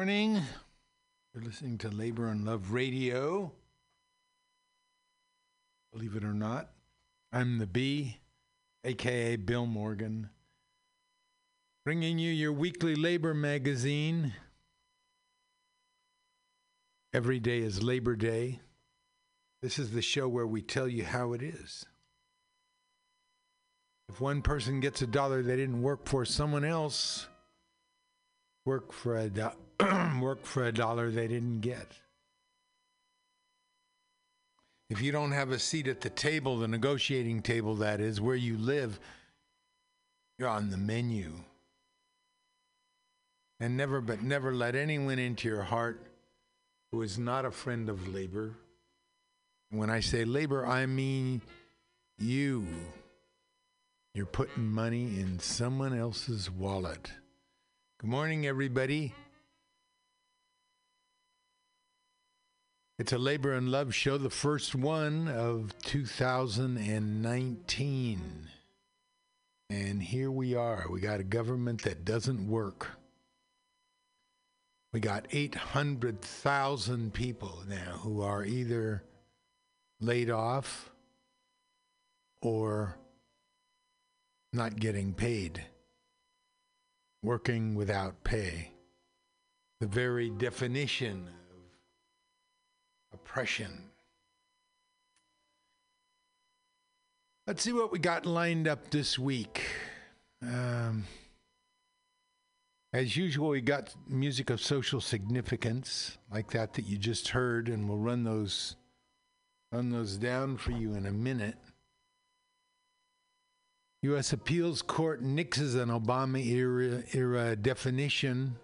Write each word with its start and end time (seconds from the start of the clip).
Morning. 0.00 0.40
You're 1.34 1.44
listening 1.44 1.76
to 1.76 1.90
Labor 1.90 2.28
and 2.28 2.46
Love 2.46 2.72
Radio. 2.72 3.52
Believe 5.92 6.16
it 6.16 6.24
or 6.24 6.32
not, 6.32 6.70
I'm 7.34 7.58
the 7.58 7.66
B, 7.66 8.16
aka 8.82 9.36
Bill 9.36 9.66
Morgan, 9.66 10.30
bringing 11.84 12.18
you 12.18 12.32
your 12.32 12.50
weekly 12.50 12.94
labor 12.94 13.34
magazine. 13.34 14.32
Every 17.12 17.38
day 17.38 17.58
is 17.58 17.82
Labor 17.82 18.16
Day. 18.16 18.60
This 19.60 19.78
is 19.78 19.90
the 19.90 20.00
show 20.00 20.28
where 20.28 20.46
we 20.46 20.62
tell 20.62 20.88
you 20.88 21.04
how 21.04 21.34
it 21.34 21.42
is. 21.42 21.84
If 24.08 24.18
one 24.18 24.40
person 24.40 24.80
gets 24.80 25.02
a 25.02 25.06
dollar 25.06 25.42
they 25.42 25.56
didn't 25.56 25.82
work 25.82 26.08
for, 26.08 26.24
someone 26.24 26.64
else 26.64 27.26
work 28.64 28.92
for 28.92 29.16
a 29.16 29.28
do- 29.28 29.50
work 30.20 30.44
for 30.44 30.64
a 30.64 30.72
dollar 30.72 31.10
they 31.10 31.28
didn't 31.28 31.60
get. 31.60 31.86
If 34.90 35.00
you 35.00 35.12
don't 35.12 35.32
have 35.32 35.50
a 35.50 35.58
seat 35.58 35.86
at 35.86 36.00
the 36.00 36.10
table, 36.10 36.58
the 36.58 36.66
negotiating 36.66 37.42
table 37.42 37.76
that 37.76 38.00
is, 38.00 38.20
where 38.20 38.34
you 38.34 38.58
live, 38.58 38.98
you're 40.36 40.48
on 40.48 40.70
the 40.70 40.76
menu. 40.76 41.32
And 43.60 43.76
never 43.76 44.00
but 44.00 44.22
never 44.22 44.52
let 44.52 44.74
anyone 44.74 45.18
into 45.18 45.48
your 45.48 45.62
heart 45.62 46.06
who 46.90 47.02
is 47.02 47.18
not 47.18 47.44
a 47.44 47.50
friend 47.50 47.88
of 47.88 48.08
labor. 48.08 48.56
When 49.70 49.90
I 49.90 50.00
say 50.00 50.24
labor, 50.24 50.66
I 50.66 50.86
mean 50.86 51.42
you. 52.18 52.66
You're 54.14 54.26
putting 54.26 54.66
money 54.66 55.20
in 55.20 55.38
someone 55.38 55.96
else's 55.96 56.50
wallet. 56.50 57.12
Good 58.00 58.08
morning, 58.08 58.46
everybody. 58.46 59.12
It's 62.98 63.12
a 63.12 63.18
Labor 63.18 63.52
and 63.52 63.70
Love 63.70 63.94
show, 63.94 64.16
the 64.16 64.30
first 64.30 64.74
one 64.74 65.28
of 65.28 65.74
2019. 65.82 68.48
And 69.68 70.02
here 70.02 70.30
we 70.30 70.54
are. 70.54 70.86
We 70.90 71.02
got 71.02 71.20
a 71.20 71.24
government 71.24 71.82
that 71.82 72.06
doesn't 72.06 72.48
work. 72.48 72.92
We 74.94 75.00
got 75.00 75.26
800,000 75.30 77.12
people 77.12 77.58
now 77.68 77.98
who 78.00 78.22
are 78.22 78.46
either 78.46 79.04
laid 80.00 80.30
off 80.30 80.90
or 82.40 82.96
not 84.54 84.76
getting 84.76 85.12
paid, 85.12 85.66
working 87.22 87.74
without 87.74 88.24
pay. 88.24 88.72
The 89.80 89.86
very 89.86 90.30
definition 90.30 91.28
of 91.52 91.60
oppression. 93.12 93.90
Let's 97.46 97.62
see 97.62 97.72
what 97.72 97.90
we 97.90 97.98
got 97.98 98.26
lined 98.26 98.68
up 98.68 98.90
this 98.90 99.18
week. 99.18 99.64
Um, 100.42 101.04
as 102.92 103.16
usual, 103.16 103.50
we 103.50 103.60
got 103.60 103.94
music 104.08 104.50
of 104.50 104.60
social 104.60 105.00
significance, 105.00 106.18
like 106.32 106.50
that 106.50 106.74
that 106.74 106.86
you 106.86 106.96
just 106.96 107.28
heard, 107.28 107.68
and 107.68 107.88
we'll 107.88 107.98
run 107.98 108.24
those 108.24 108.76
run 109.72 109.90
those 109.90 110.16
down 110.16 110.56
for 110.56 110.72
you 110.72 110.94
in 110.94 111.06
a 111.06 111.12
minute. 111.12 111.56
U.S. 114.02 114.32
Appeals 114.32 114.80
Court 114.80 115.22
nixes 115.22 115.74
an 115.74 115.90
Obama 115.90 116.44
era, 116.44 117.02
era 117.12 117.54
definition 117.54 118.56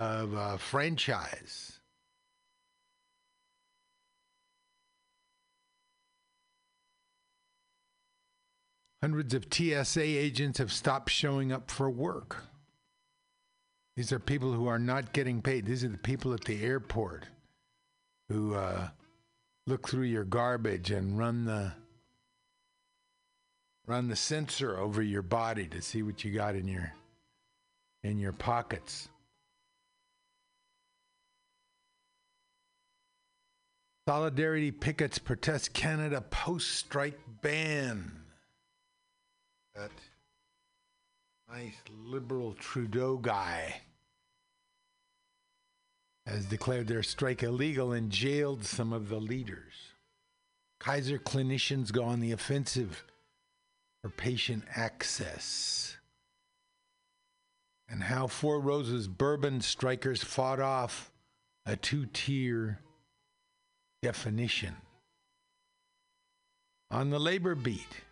of 0.00 0.60
franchise. 0.60 1.78
Hundreds 9.02 9.34
of 9.34 9.46
TSA 9.52 10.02
agents 10.02 10.58
have 10.58 10.72
stopped 10.72 11.10
showing 11.10 11.52
up 11.52 11.70
for 11.70 11.88
work. 11.88 12.38
These 13.96 14.12
are 14.12 14.18
people 14.18 14.52
who 14.52 14.66
are 14.66 14.80
not 14.80 15.12
getting 15.12 15.40
paid. 15.40 15.64
These 15.64 15.84
are 15.84 15.88
the 15.88 15.98
people 15.98 16.34
at 16.34 16.44
the 16.44 16.62
airport 16.64 17.26
who 18.28 18.54
uh, 18.54 18.88
look 19.66 19.88
through 19.88 20.06
your 20.06 20.24
garbage 20.24 20.90
and 20.90 21.16
run 21.16 21.44
the 21.44 21.72
run 23.86 24.08
the 24.08 24.16
sensor 24.16 24.78
over 24.78 25.02
your 25.02 25.22
body 25.22 25.66
to 25.68 25.80
see 25.80 26.02
what 26.02 26.24
you 26.24 26.32
got 26.32 26.54
in 26.54 26.66
your 26.66 26.92
in 28.02 28.18
your 28.18 28.32
pockets. 28.32 29.08
Solidarity 34.08 34.70
pickets 34.70 35.18
protest 35.18 35.72
Canada 35.72 36.20
post-strike 36.20 37.18
ban 37.42 38.12
that 39.74 39.90
nice 41.52 41.74
liberal 42.04 42.54
Trudeau 42.54 43.16
guy 43.16 43.80
has 46.24 46.46
declared 46.46 46.86
their 46.86 47.02
strike 47.02 47.42
illegal 47.42 47.92
and 47.92 48.10
jailed 48.10 48.64
some 48.64 48.92
of 48.92 49.08
the 49.08 49.18
leaders. 49.18 49.74
Kaiser 50.78 51.18
clinicians 51.18 51.92
go 51.92 52.04
on 52.04 52.20
the 52.20 52.32
offensive 52.32 53.04
for 54.06 54.10
patient 54.10 54.62
access. 54.76 55.96
And 57.88 58.04
how 58.04 58.28
Four 58.28 58.60
Roses 58.60 59.08
bourbon 59.08 59.60
strikers 59.60 60.22
fought 60.22 60.60
off 60.60 61.10
a 61.64 61.74
two 61.74 62.06
tier 62.12 62.78
definition. 64.02 64.76
On 66.92 67.10
the 67.10 67.18
labor 67.18 67.56
beat, 67.56 68.02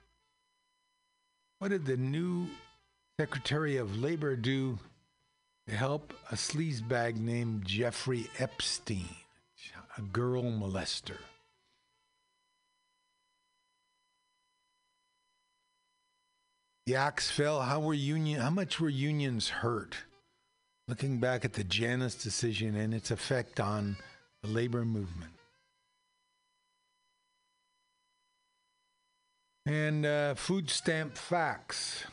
what 1.60 1.68
did 1.68 1.86
the 1.86 1.96
new 1.96 2.48
Secretary 3.20 3.76
of 3.76 3.96
Labor 3.96 4.34
do 4.34 4.80
to 5.68 5.76
help 5.76 6.12
a 6.32 6.34
sleazebag 6.34 7.18
named 7.18 7.64
Jeffrey 7.66 8.26
Epstein, 8.40 9.08
a 9.96 10.02
girl 10.02 10.42
molester? 10.42 11.18
The 16.86 16.96
axe 16.96 17.30
fell. 17.30 17.62
How 17.62 17.80
were 17.80 17.94
union? 17.94 18.40
How 18.40 18.50
much 18.50 18.78
were 18.78 18.90
unions 18.90 19.48
hurt? 19.48 19.96
Looking 20.86 21.18
back 21.18 21.44
at 21.44 21.54
the 21.54 21.64
Janus 21.64 22.14
decision 22.14 22.76
and 22.76 22.92
its 22.92 23.10
effect 23.10 23.58
on 23.58 23.96
the 24.42 24.48
labor 24.48 24.84
movement. 24.84 25.32
And 29.64 30.04
uh, 30.04 30.34
food 30.34 30.68
stamp 30.68 31.16
facts. 31.16 32.04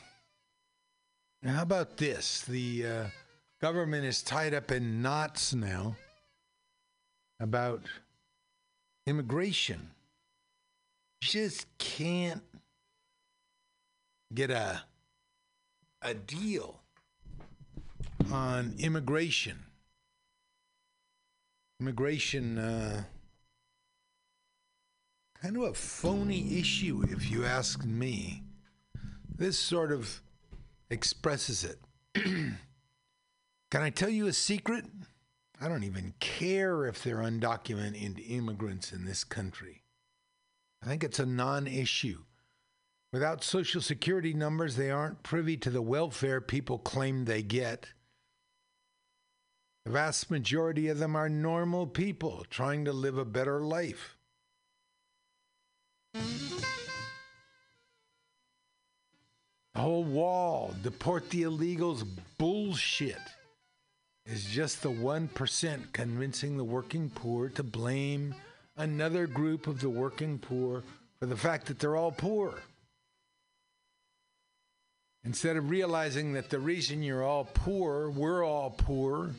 Now, 1.42 1.56
how 1.56 1.62
about 1.62 1.98
this? 1.98 2.40
The 2.42 2.86
uh, 2.86 3.04
government 3.60 4.06
is 4.06 4.22
tied 4.22 4.54
up 4.54 4.70
in 4.70 5.02
knots 5.02 5.52
now 5.52 5.96
about 7.40 7.82
immigration. 9.06 9.90
Just 11.20 11.66
can't 11.76 12.42
get 14.34 14.50
a 14.50 14.82
a 16.00 16.14
deal 16.14 16.80
on 18.32 18.74
immigration. 18.78 19.58
Immigration. 21.80 22.58
Uh, 22.58 23.04
kind 25.40 25.56
of 25.56 25.62
a 25.62 25.74
phony 25.74 26.58
issue, 26.58 27.04
if 27.10 27.30
you 27.30 27.44
ask 27.44 27.84
me. 27.84 28.42
This 29.34 29.58
sort 29.58 29.90
of 29.90 30.20
expresses 30.90 31.64
it. 31.64 31.80
Can 32.14 33.82
I 33.82 33.90
tell 33.90 34.10
you 34.10 34.26
a 34.26 34.32
secret? 34.32 34.84
I 35.60 35.68
don't 35.68 35.84
even 35.84 36.14
care 36.20 36.86
if 36.86 37.02
they're 37.02 37.18
undocumented 37.18 38.22
immigrants 38.28 38.92
in 38.92 39.04
this 39.04 39.24
country. 39.24 39.82
I 40.82 40.86
think 40.86 41.04
it's 41.04 41.18
a 41.18 41.26
non 41.26 41.66
issue. 41.66 42.18
Without 43.12 43.44
social 43.44 43.82
security 43.82 44.32
numbers, 44.32 44.76
they 44.76 44.90
aren't 44.90 45.22
privy 45.22 45.58
to 45.58 45.68
the 45.68 45.82
welfare 45.82 46.40
people 46.40 46.78
claim 46.78 47.26
they 47.26 47.42
get. 47.42 47.88
The 49.84 49.90
vast 49.90 50.30
majority 50.30 50.88
of 50.88 50.98
them 50.98 51.14
are 51.14 51.28
normal 51.28 51.86
people 51.86 52.46
trying 52.48 52.86
to 52.86 52.92
live 52.92 53.18
a 53.18 53.24
better 53.26 53.60
life. 53.60 54.16
The 59.74 59.80
whole 59.80 60.04
wall, 60.04 60.74
deport 60.82 61.28
the 61.30 61.42
illegals 61.42 62.06
bullshit 62.38 63.18
is 64.24 64.44
just 64.44 64.82
the 64.82 64.90
1% 64.90 65.92
convincing 65.92 66.56
the 66.56 66.64
working 66.64 67.10
poor 67.10 67.48
to 67.50 67.62
blame 67.62 68.34
another 68.76 69.26
group 69.26 69.66
of 69.66 69.80
the 69.80 69.90
working 69.90 70.38
poor 70.38 70.82
for 71.18 71.26
the 71.26 71.36
fact 71.36 71.66
that 71.66 71.78
they're 71.78 71.96
all 71.96 72.12
poor. 72.12 72.54
Instead 75.24 75.56
of 75.56 75.70
realizing 75.70 76.32
that 76.32 76.50
the 76.50 76.58
reason 76.58 77.02
you're 77.02 77.22
all 77.22 77.48
poor, 77.54 78.10
we're 78.10 78.44
all 78.44 78.70
poor, 78.70 79.30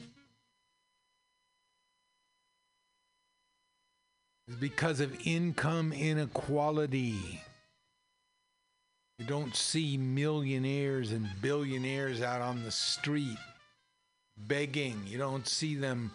is 4.47 4.55
because 4.55 5.01
of 5.01 5.27
income 5.27 5.91
inequality. 5.91 7.41
You 9.19 9.25
don't 9.25 9.55
see 9.55 9.97
millionaires 9.97 11.11
and 11.11 11.27
billionaires 11.41 12.21
out 12.21 12.41
on 12.41 12.63
the 12.63 12.71
street 12.71 13.37
begging. 14.37 15.01
You 15.05 15.17
don't 15.17 15.47
see 15.47 15.75
them 15.75 16.11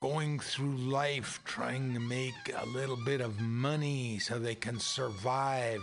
going 0.00 0.38
through 0.38 0.76
life 0.76 1.40
trying 1.44 1.94
to 1.94 2.00
make 2.00 2.52
a 2.56 2.66
little 2.66 2.96
bit 2.96 3.20
of 3.20 3.40
money 3.40 4.18
so 4.20 4.38
they 4.38 4.54
can 4.54 4.78
survive. 4.78 5.82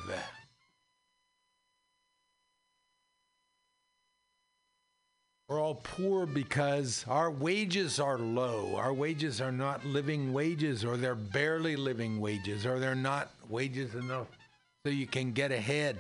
We're 5.48 5.62
all 5.62 5.76
poor 5.76 6.26
because 6.26 7.06
our 7.08 7.30
wages 7.30 8.00
are 8.00 8.18
low. 8.18 8.76
Our 8.78 8.94
wages 8.94 9.42
are 9.42 9.52
not 9.52 9.86
living 9.86 10.34
wages, 10.34 10.84
or 10.84 10.98
they're 10.98 11.14
barely 11.14 11.76
living 11.76 12.20
wages, 12.20 12.66
or 12.66 12.80
they're 12.80 12.96
not 12.96 13.30
wages 13.48 13.94
enough 13.94 14.28
so 14.84 14.90
you 14.90 15.06
can 15.06 15.34
get 15.34 15.52
ahead. 15.52 15.98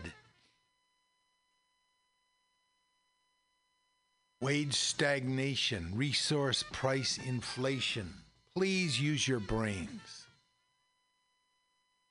Wage 4.41 4.73
stagnation, 4.73 5.91
resource 5.93 6.63
price 6.71 7.19
inflation. 7.19 8.13
Please 8.55 8.99
use 8.99 9.27
your 9.27 9.39
brains. 9.39 10.25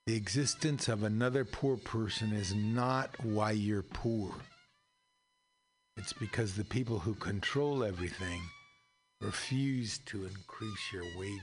The 0.07 0.15
existence 0.15 0.89
of 0.89 1.03
another 1.03 1.45
poor 1.45 1.77
person 1.77 2.33
is 2.33 2.55
not 2.55 3.11
why 3.25 3.53
you're 3.53 3.83
poor. 3.83 4.35
It's 5.96 6.12
because 6.12 6.55
the 6.55 6.64
people 6.64 6.99
who 6.99 7.14
control 7.14 7.85
everything 7.85 8.43
refuse 9.20 9.99
to 10.06 10.25
increase 10.25 10.93
your 10.93 11.05
wages. 11.19 11.41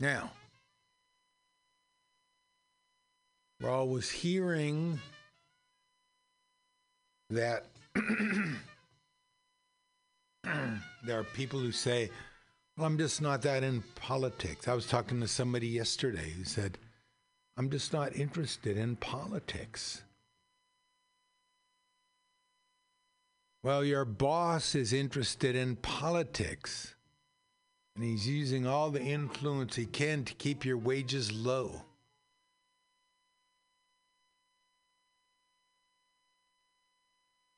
Now, 0.00 0.32
we're 3.60 3.70
always 3.70 4.10
hearing 4.10 5.00
that 7.30 7.66
there 11.04 11.18
are 11.18 11.24
people 11.24 11.58
who 11.58 11.72
say, 11.72 12.10
well, 12.76 12.86
I'm 12.86 12.98
just 12.98 13.20
not 13.20 13.42
that 13.42 13.64
in 13.64 13.82
politics. 13.96 14.68
I 14.68 14.74
was 14.74 14.86
talking 14.86 15.20
to 15.20 15.28
somebody 15.28 15.66
yesterday 15.66 16.30
who 16.30 16.44
said, 16.44 16.78
I'm 17.56 17.70
just 17.70 17.92
not 17.92 18.14
interested 18.14 18.76
in 18.76 18.94
politics. 18.96 20.02
Well, 23.62 23.84
your 23.84 24.04
boss 24.04 24.74
is 24.76 24.92
interested 24.92 25.56
in 25.56 25.76
politics, 25.76 26.94
and 27.96 28.04
he's 28.04 28.28
using 28.28 28.66
all 28.66 28.90
the 28.90 29.02
influence 29.02 29.74
he 29.74 29.86
can 29.86 30.24
to 30.24 30.34
keep 30.34 30.64
your 30.64 30.78
wages 30.78 31.32
low. 31.32 31.82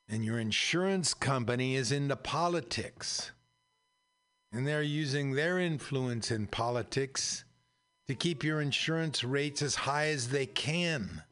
And 0.09 0.25
your 0.25 0.41
insurance 0.41 1.13
company 1.13 1.77
is 1.77 1.93
into 1.93 2.17
politics, 2.17 3.31
and 4.53 4.67
they're 4.67 4.83
using 4.83 5.33
their 5.33 5.59
influence 5.59 6.31
in 6.31 6.47
politics 6.47 7.45
to 8.09 8.15
keep 8.15 8.43
your 8.43 8.63
insurance 8.63 9.23
rates 9.23 9.61
as 9.61 9.75
high 9.75 10.09
as 10.09 10.31
they 10.31 10.47
can. 10.47 11.23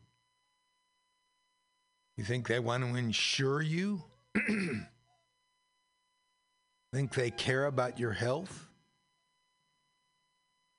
You 2.18 2.24
think 2.24 2.46
they 2.46 2.60
want 2.60 2.84
to 2.84 2.94
insure 2.94 3.62
you? 3.62 4.04
Think 6.92 7.14
they 7.14 7.30
care 7.30 7.66
about 7.66 7.98
your 7.98 8.12
health? 8.12 8.68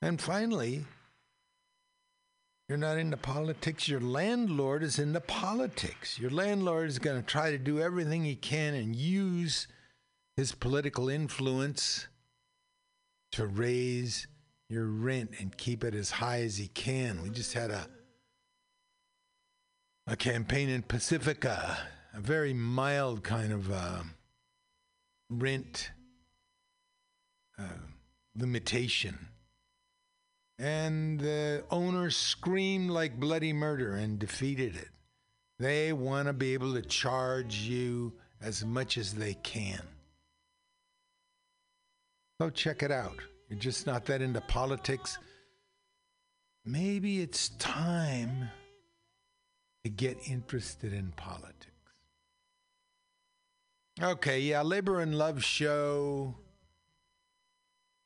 And 0.01 0.19
finally, 0.19 0.85
you're 2.67 2.77
not 2.77 2.97
into 2.97 3.17
politics. 3.17 3.87
Your 3.87 3.99
landlord 3.99 4.83
is 4.83 4.99
into 4.99 5.19
politics. 5.19 6.19
Your 6.19 6.29
landlord 6.29 6.87
is 6.87 6.99
going 6.99 7.19
to 7.19 7.25
try 7.25 7.51
to 7.51 7.57
do 7.57 7.79
everything 7.79 8.23
he 8.23 8.35
can 8.35 8.73
and 8.75 8.95
use 8.95 9.67
his 10.37 10.53
political 10.53 11.09
influence 11.09 12.07
to 13.31 13.45
raise 13.45 14.27
your 14.69 14.85
rent 14.85 15.31
and 15.39 15.57
keep 15.57 15.83
it 15.83 15.93
as 15.95 16.11
high 16.11 16.41
as 16.41 16.57
he 16.57 16.67
can. 16.67 17.21
We 17.21 17.29
just 17.29 17.53
had 17.53 17.71
a 17.71 17.87
a 20.07 20.15
campaign 20.15 20.69
in 20.69 20.81
Pacifica 20.81 21.77
a 22.13 22.19
very 22.19 22.53
mild 22.53 23.23
kind 23.23 23.51
of 23.51 23.71
uh, 23.71 24.03
rent 25.29 25.91
uh, 27.57 27.63
limitation. 28.35 29.17
And 30.57 31.19
the 31.19 31.63
owners 31.71 32.17
screamed 32.17 32.89
like 32.89 33.19
bloody 33.19 33.53
murder 33.53 33.93
and 33.95 34.19
defeated 34.19 34.75
it. 34.75 34.89
They 35.57 35.93
want 35.93 36.27
to 36.27 36.33
be 36.33 36.53
able 36.53 36.73
to 36.73 36.81
charge 36.81 37.55
you 37.57 38.13
as 38.41 38.65
much 38.65 38.97
as 38.97 39.13
they 39.13 39.35
can. 39.35 39.81
So 42.41 42.49
check 42.49 42.83
it 42.83 42.91
out. 42.91 43.17
You're 43.49 43.59
just 43.59 43.85
not 43.85 44.05
that 44.05 44.21
into 44.21 44.41
politics. 44.41 45.17
Maybe 46.65 47.21
it's 47.21 47.49
time 47.57 48.49
to 49.83 49.89
get 49.89 50.17
interested 50.27 50.93
in 50.93 51.11
politics. 51.17 51.68
Okay, 54.01 54.39
yeah, 54.39 54.61
Labor 54.61 55.01
and 55.01 55.13
Love 55.13 55.43
show 55.43 56.33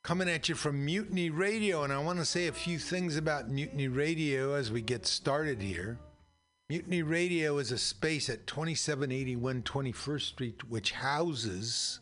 coming 0.02 0.28
at 0.28 0.48
you 0.48 0.56
from 0.56 0.84
Mutiny 0.84 1.30
Radio, 1.30 1.84
and 1.84 1.92
I 1.92 2.00
want 2.00 2.18
to 2.18 2.24
say 2.24 2.48
a 2.48 2.52
few 2.52 2.80
things 2.80 3.16
about 3.16 3.48
Mutiny 3.48 3.86
Radio 3.86 4.54
as 4.54 4.72
we 4.72 4.82
get 4.82 5.06
started 5.06 5.62
here. 5.62 6.00
Mutiny 6.68 7.02
Radio 7.02 7.58
is 7.58 7.70
a 7.70 7.78
space 7.78 8.28
at 8.28 8.48
2781 8.48 9.62
21st 9.62 10.22
Street 10.22 10.68
which 10.68 10.90
houses 10.90 12.00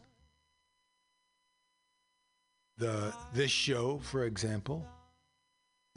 the 2.78 3.12
this 3.34 3.50
show, 3.50 3.98
for 3.98 4.24
example, 4.24 4.86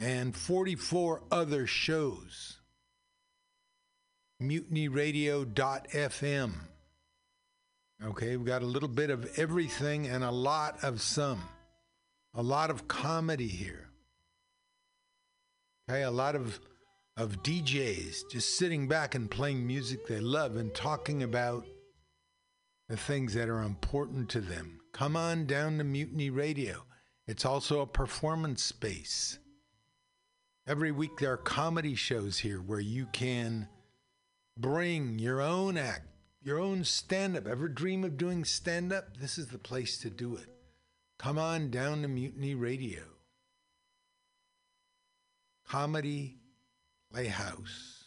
and 0.00 0.36
44 0.36 1.22
other 1.30 1.66
shows. 1.66 2.58
MutinyRadio.fm 4.42 6.52
Okay, 8.04 8.36
we've 8.36 8.46
got 8.46 8.62
a 8.62 8.66
little 8.66 8.88
bit 8.88 9.10
of 9.10 9.38
everything 9.38 10.06
and 10.06 10.22
a 10.22 10.30
lot 10.30 10.84
of 10.84 11.00
some. 11.00 11.42
A 12.34 12.42
lot 12.42 12.70
of 12.70 12.86
comedy 12.86 13.48
here. 13.48 13.88
Okay, 15.88 16.02
a 16.02 16.10
lot 16.10 16.34
of 16.34 16.60
of 17.16 17.42
DJs 17.42 18.30
just 18.30 18.58
sitting 18.58 18.86
back 18.88 19.14
and 19.14 19.30
playing 19.30 19.66
music 19.66 20.06
they 20.06 20.20
love 20.20 20.56
and 20.56 20.74
talking 20.74 21.22
about 21.22 21.64
the 22.90 22.96
things 22.96 23.32
that 23.32 23.48
are 23.48 23.62
important 23.62 24.28
to 24.28 24.40
them. 24.40 24.80
Come 24.92 25.16
on 25.16 25.46
down 25.46 25.78
to 25.78 25.84
Mutiny 25.84 26.28
Radio. 26.28 26.84
It's 27.26 27.46
also 27.46 27.80
a 27.80 27.86
performance 27.86 28.62
space. 28.62 29.38
Every 30.66 30.92
week 30.92 31.18
there 31.18 31.32
are 31.32 31.38
comedy 31.38 31.94
shows 31.94 32.38
here 32.38 32.58
where 32.58 32.80
you 32.80 33.06
can 33.12 33.68
bring 34.58 35.18
your 35.18 35.40
own 35.40 35.78
act 35.78 36.06
your 36.46 36.60
own 36.60 36.84
stand 36.84 37.36
up. 37.36 37.44
Ever 37.48 37.66
dream 37.66 38.04
of 38.04 38.16
doing 38.16 38.44
stand 38.44 38.92
up? 38.92 39.16
This 39.16 39.36
is 39.36 39.48
the 39.48 39.58
place 39.58 39.98
to 39.98 40.08
do 40.08 40.36
it. 40.36 40.46
Come 41.18 41.38
on 41.38 41.70
down 41.70 42.02
to 42.02 42.08
Mutiny 42.08 42.54
Radio. 42.54 43.02
Comedy 45.66 46.36
Playhouse. 47.12 48.04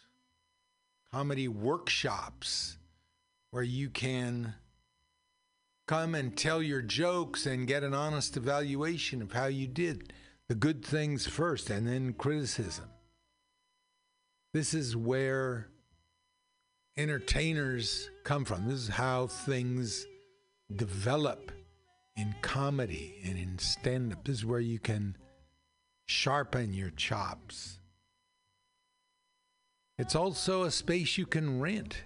Comedy 1.11 1.49
workshops 1.49 2.77
where 3.51 3.63
you 3.63 3.89
can 3.89 4.53
come 5.85 6.15
and 6.15 6.37
tell 6.37 6.61
your 6.61 6.81
jokes 6.81 7.45
and 7.45 7.67
get 7.67 7.83
an 7.83 7.93
honest 7.93 8.37
evaluation 8.37 9.21
of 9.21 9.33
how 9.33 9.47
you 9.47 9.67
did 9.67 10.13
the 10.47 10.55
good 10.55 10.85
things 10.85 11.27
first 11.27 11.69
and 11.69 11.87
then 11.87 12.13
criticism. 12.13 12.85
This 14.53 14.73
is 14.73 14.95
where 14.95 15.67
entertainers 16.99 18.09
come 18.23 18.45
from. 18.45 18.67
This 18.67 18.79
is 18.79 18.89
how 18.89 19.27
things 19.27 20.05
develop 20.75 21.51
in 22.17 22.35
comedy 22.41 23.21
and 23.23 23.39
in 23.39 23.57
stand 23.57 24.11
up. 24.11 24.25
This 24.25 24.39
is 24.39 24.45
where 24.45 24.59
you 24.59 24.79
can 24.79 25.15
sharpen 26.05 26.73
your 26.73 26.89
chops. 26.91 27.79
It's 29.97 30.15
also 30.15 30.63
a 30.63 30.71
space 30.71 31.17
you 31.17 31.25
can 31.25 31.61
rent 31.61 32.03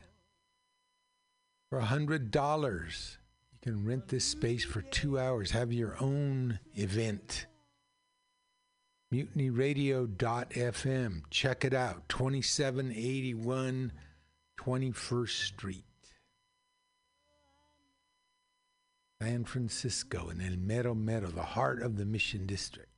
for 1.69 1.79
a 1.79 1.85
$100. 1.85 3.17
You 3.51 3.57
can 3.61 3.85
rent 3.85 4.09
this 4.09 4.25
space 4.25 4.63
for 4.63 4.83
two 4.83 5.17
hours, 5.17 5.49
have 5.51 5.73
your 5.73 5.95
own 5.99 6.59
event. 6.75 7.47
MutinyRadio.fm. 9.13 11.21
Check 11.29 11.65
it 11.65 11.73
out. 11.73 12.07
2781 12.09 13.91
21st 14.65 15.45
Street. 15.47 15.83
San 19.21 19.45
Francisco, 19.45 20.29
in 20.29 20.41
El 20.41 20.57
Mero 20.57 20.93
Mero, 20.93 21.27
the 21.27 21.41
heart 21.41 21.81
of 21.81 21.97
the 21.97 22.05
Mission 22.05 22.45
District. 22.45 22.89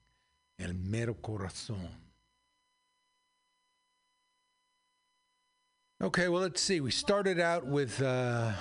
El 0.59 0.73
Mero 0.73 1.13
Corazon. 1.13 1.89
Okay, 6.01 6.27
well, 6.27 6.41
let's 6.41 6.61
see. 6.61 6.81
We 6.81 6.91
started 6.91 7.39
out 7.39 7.65
with 7.65 8.01
uh, 8.01 8.51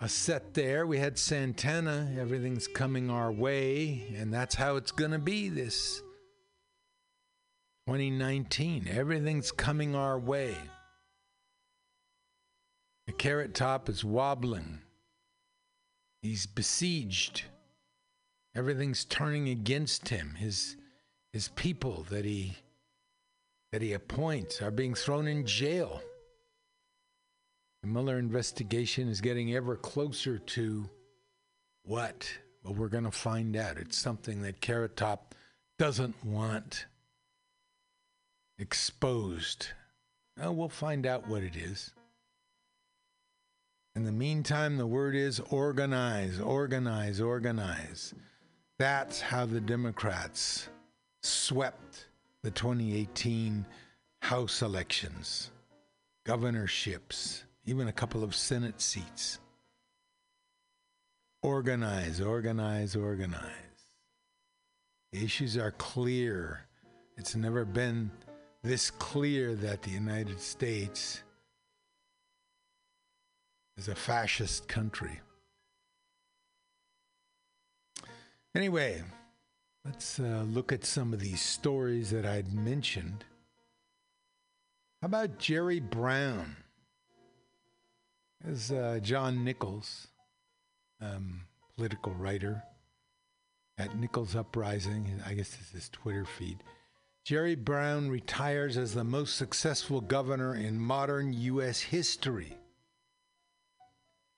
a 0.00 0.08
set 0.08 0.54
there. 0.54 0.86
We 0.86 0.98
had 0.98 1.18
Santana. 1.18 2.12
Everything's 2.18 2.68
coming 2.68 3.10
our 3.10 3.30
way, 3.30 4.14
and 4.16 4.32
that's 4.32 4.54
how 4.54 4.76
it's 4.76 4.92
going 4.92 5.12
to 5.12 5.18
be 5.18 5.48
this 5.48 6.00
2019. 7.86 8.88
Everything's 8.90 9.52
coming 9.52 9.94
our 9.94 10.18
way. 10.18 10.56
The 13.06 13.12
carrot 13.12 13.54
top 13.54 13.88
is 13.88 14.04
wobbling. 14.04 14.80
He's 16.22 16.46
besieged. 16.46 17.44
Everything's 18.54 19.04
turning 19.04 19.48
against 19.48 20.08
him. 20.08 20.34
His 20.38 20.76
his 21.32 21.48
people 21.48 22.06
that 22.10 22.24
he 22.24 22.56
that 23.72 23.82
he 23.82 23.92
appoints 23.92 24.62
are 24.62 24.70
being 24.70 24.94
thrown 24.94 25.26
in 25.26 25.46
jail. 25.46 26.00
The 27.82 27.88
Mueller 27.88 28.18
investigation 28.18 29.08
is 29.08 29.20
getting 29.20 29.54
ever 29.54 29.76
closer 29.76 30.38
to 30.38 30.88
what? 31.84 32.28
Well, 32.64 32.74
we're 32.74 32.88
going 32.88 33.04
to 33.04 33.10
find 33.10 33.54
out. 33.54 33.76
It's 33.76 33.98
something 33.98 34.42
that 34.42 34.60
Carrot 34.60 34.96
Top 34.96 35.34
doesn't 35.78 36.24
want 36.24 36.86
exposed. 38.58 39.68
Well, 40.36 40.54
we'll 40.54 40.68
find 40.68 41.06
out 41.06 41.28
what 41.28 41.42
it 41.42 41.54
is. 41.54 41.92
In 43.96 44.04
the 44.04 44.12
meantime, 44.12 44.76
the 44.76 44.86
word 44.86 45.14
is 45.16 45.40
organize, 45.48 46.38
organize, 46.38 47.18
organize. 47.18 48.12
That's 48.78 49.22
how 49.22 49.46
the 49.46 49.58
Democrats 49.58 50.68
swept 51.22 52.04
the 52.42 52.50
2018 52.50 53.64
House 54.20 54.60
elections, 54.60 55.50
governorships, 56.26 57.44
even 57.64 57.88
a 57.88 57.92
couple 57.92 58.22
of 58.22 58.34
Senate 58.34 58.82
seats. 58.82 59.38
Organize, 61.42 62.20
organize, 62.20 62.96
organize. 62.96 63.40
The 65.12 65.24
issues 65.24 65.56
are 65.56 65.70
clear. 65.70 66.60
It's 67.16 67.34
never 67.34 67.64
been 67.64 68.10
this 68.62 68.90
clear 68.90 69.54
that 69.54 69.80
the 69.80 69.90
United 69.90 70.38
States 70.38 71.22
is 73.76 73.88
a 73.88 73.94
fascist 73.94 74.68
country. 74.68 75.20
Anyway, 78.54 79.02
let's 79.84 80.18
uh, 80.18 80.44
look 80.48 80.72
at 80.72 80.84
some 80.84 81.12
of 81.12 81.20
these 81.20 81.42
stories 81.42 82.10
that 82.10 82.24
I'd 82.24 82.54
mentioned. 82.54 83.24
How 85.02 85.06
about 85.06 85.38
Jerry 85.38 85.80
Brown? 85.80 86.56
As 88.48 88.70
uh, 88.70 89.00
John 89.02 89.44
Nichols, 89.44 90.06
um, 91.00 91.42
political 91.76 92.14
writer 92.14 92.62
at 93.76 93.98
Nichols 93.98 94.34
Uprising, 94.34 95.20
I 95.26 95.34
guess 95.34 95.50
this 95.50 95.74
is 95.74 95.88
Twitter 95.90 96.24
feed. 96.24 96.62
Jerry 97.24 97.56
Brown 97.56 98.08
retires 98.08 98.78
as 98.78 98.94
the 98.94 99.04
most 99.04 99.36
successful 99.36 100.00
governor 100.00 100.54
in 100.54 100.78
modern 100.78 101.32
U.S. 101.32 101.80
history. 101.80 102.56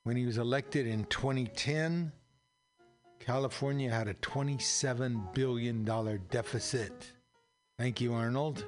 When 0.04 0.16
he 0.16 0.26
was 0.26 0.38
elected 0.38 0.86
in 0.86 1.04
2010, 1.04 2.12
California 3.20 3.90
had 3.90 4.08
a 4.08 4.14
$27 4.14 5.34
billion 5.34 5.84
deficit. 6.30 7.12
Thank 7.78 8.00
you, 8.00 8.14
Arnold. 8.14 8.64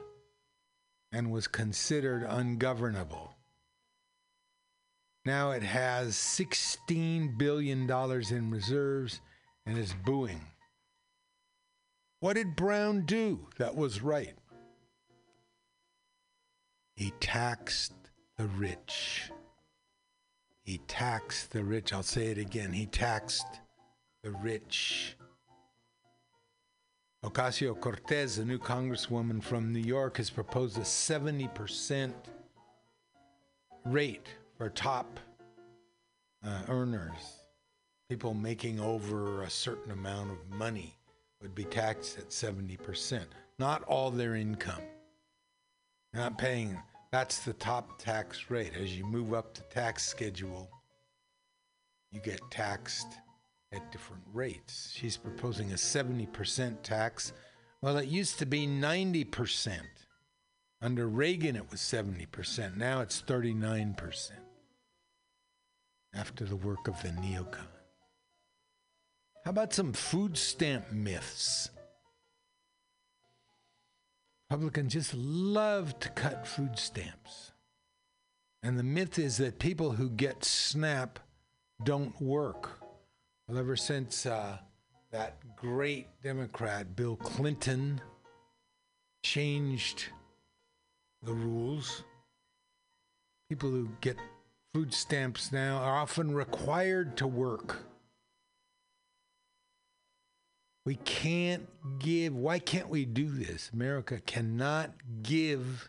And 1.12 1.32
was 1.32 1.48
considered 1.48 2.24
ungovernable. 2.28 3.34
Now 5.24 5.50
it 5.50 5.62
has 5.62 6.14
$16 6.14 7.36
billion 7.36 7.90
in 7.90 8.50
reserves 8.50 9.20
and 9.66 9.78
is 9.78 9.94
booing. 10.04 10.40
What 12.20 12.34
did 12.34 12.54
Brown 12.54 13.06
do 13.06 13.48
that 13.56 13.74
was 13.74 14.02
right? 14.02 14.34
He 16.96 17.12
taxed 17.18 17.94
the 18.36 18.46
rich. 18.46 19.30
He 20.70 20.78
taxed 20.86 21.50
the 21.50 21.64
rich. 21.64 21.92
I'll 21.92 22.04
say 22.04 22.26
it 22.26 22.38
again. 22.38 22.72
He 22.72 22.86
taxed 22.86 23.58
the 24.22 24.30
rich. 24.30 25.16
Ocasio 27.24 27.74
Cortez, 27.80 28.38
a 28.38 28.44
new 28.44 28.56
congresswoman 28.56 29.42
from 29.42 29.72
New 29.72 29.80
York, 29.80 30.18
has 30.18 30.30
proposed 30.30 30.78
a 30.78 30.82
70% 30.82 32.12
rate 33.84 34.28
for 34.56 34.70
top 34.70 35.18
uh, 36.46 36.62
earners, 36.68 37.42
people 38.08 38.32
making 38.32 38.78
over 38.78 39.42
a 39.42 39.50
certain 39.50 39.90
amount 39.90 40.30
of 40.30 40.56
money 40.56 40.94
would 41.42 41.52
be 41.52 41.64
taxed 41.64 42.16
at 42.16 42.28
70%. 42.28 43.24
Not 43.58 43.82
all 43.88 44.12
their 44.12 44.36
income. 44.36 44.84
not 46.14 46.38
paying, 46.38 46.80
that's 47.12 47.40
the 47.40 47.52
top 47.54 47.98
tax 47.98 48.50
rate. 48.50 48.72
As 48.80 48.96
you 48.96 49.04
move 49.04 49.34
up 49.34 49.54
the 49.54 49.62
tax 49.62 50.06
schedule, 50.06 50.70
you 52.12 52.20
get 52.20 52.40
taxed 52.50 53.08
at 53.72 53.90
different 53.92 54.22
rates. 54.32 54.92
She's 54.94 55.16
proposing 55.16 55.72
a 55.72 55.76
70% 55.76 56.82
tax. 56.82 57.32
Well, 57.82 57.96
it 57.98 58.08
used 58.08 58.38
to 58.38 58.46
be 58.46 58.66
90%. 58.66 59.80
Under 60.82 61.08
Reagan, 61.08 61.56
it 61.56 61.70
was 61.70 61.80
70%. 61.80 62.76
Now 62.76 63.00
it's 63.00 63.22
39% 63.22 64.30
after 66.14 66.44
the 66.44 66.56
work 66.56 66.88
of 66.88 67.00
the 67.02 67.08
neocon. 67.08 67.66
How 69.44 69.50
about 69.50 69.72
some 69.72 69.92
food 69.92 70.36
stamp 70.36 70.90
myths? 70.92 71.70
Republicans 74.50 74.92
just 74.92 75.14
love 75.14 75.96
to 76.00 76.08
cut 76.08 76.44
food 76.44 76.76
stamps. 76.76 77.52
And 78.64 78.76
the 78.76 78.82
myth 78.82 79.16
is 79.16 79.36
that 79.36 79.60
people 79.60 79.92
who 79.92 80.10
get 80.10 80.44
SNAP 80.44 81.20
don't 81.84 82.20
work. 82.20 82.80
Well, 83.46 83.58
ever 83.58 83.76
since 83.76 84.26
uh, 84.26 84.58
that 85.12 85.36
great 85.54 86.08
Democrat, 86.24 86.96
Bill 86.96 87.14
Clinton, 87.14 88.00
changed 89.22 90.06
the 91.22 91.32
rules, 91.32 92.02
people 93.48 93.70
who 93.70 93.88
get 94.00 94.16
food 94.74 94.92
stamps 94.92 95.52
now 95.52 95.76
are 95.76 95.96
often 95.96 96.34
required 96.34 97.16
to 97.18 97.28
work. 97.28 97.84
We 100.90 100.96
can't 100.96 101.68
give, 102.00 102.34
why 102.34 102.58
can't 102.58 102.88
we 102.88 103.04
do 103.04 103.30
this? 103.30 103.70
America 103.72 104.20
cannot 104.26 104.90
give 105.22 105.88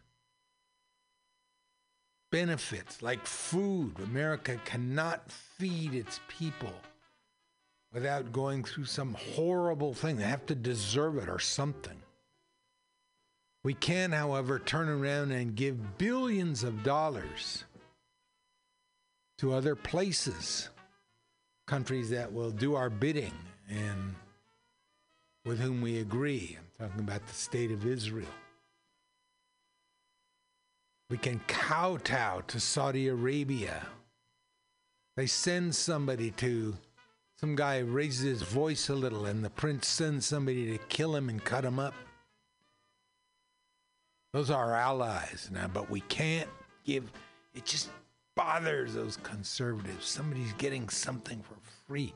benefits 2.31 3.01
like 3.01 3.25
food. 3.25 3.95
America 4.03 4.59
cannot 4.63 5.31
feed 5.31 5.95
its 5.95 6.19
people 6.27 6.75
without 7.91 8.31
going 8.31 8.63
through 8.63 8.85
some 8.85 9.15
horrible 9.15 9.95
thing. 9.95 10.17
They 10.17 10.23
have 10.23 10.45
to 10.45 10.53
deserve 10.53 11.17
it 11.17 11.29
or 11.29 11.39
something. 11.39 11.99
We 13.63 13.73
can, 13.73 14.11
however, 14.11 14.59
turn 14.59 14.87
around 14.87 15.31
and 15.31 15.55
give 15.55 15.97
billions 15.97 16.61
of 16.63 16.83
dollars 16.83 17.63
to 19.39 19.51
other 19.55 19.75
places, 19.75 20.69
countries 21.65 22.11
that 22.11 22.31
will 22.31 22.51
do 22.51 22.75
our 22.75 22.91
bidding 22.91 23.33
and 23.67 24.13
with 25.45 25.59
whom 25.59 25.81
we 25.81 25.99
agree. 25.99 26.57
I'm 26.59 26.87
talking 26.87 27.03
about 27.03 27.25
the 27.27 27.33
state 27.33 27.71
of 27.71 27.85
Israel. 27.85 28.27
We 31.09 31.17
can 31.17 31.41
kowtow 31.47 32.41
to 32.47 32.59
Saudi 32.59 33.07
Arabia. 33.07 33.85
They 35.17 35.27
send 35.27 35.75
somebody 35.75 36.31
to, 36.31 36.77
some 37.35 37.55
guy 37.55 37.79
raises 37.79 38.39
his 38.39 38.41
voice 38.43 38.87
a 38.87 38.95
little, 38.95 39.25
and 39.25 39.43
the 39.43 39.49
prince 39.49 39.87
sends 39.87 40.25
somebody 40.25 40.71
to 40.71 40.77
kill 40.85 41.15
him 41.15 41.27
and 41.27 41.43
cut 41.43 41.65
him 41.65 41.79
up. 41.79 41.93
Those 44.31 44.49
are 44.49 44.71
our 44.71 44.75
allies 44.75 45.49
now, 45.51 45.67
but 45.67 45.89
we 45.89 45.99
can't 46.01 46.49
give, 46.85 47.11
it 47.53 47.65
just 47.65 47.89
bothers 48.37 48.93
those 48.93 49.17
conservatives. 49.17 50.05
Somebody's 50.05 50.53
getting 50.53 50.87
something 50.87 51.41
for 51.41 51.55
free. 51.85 52.13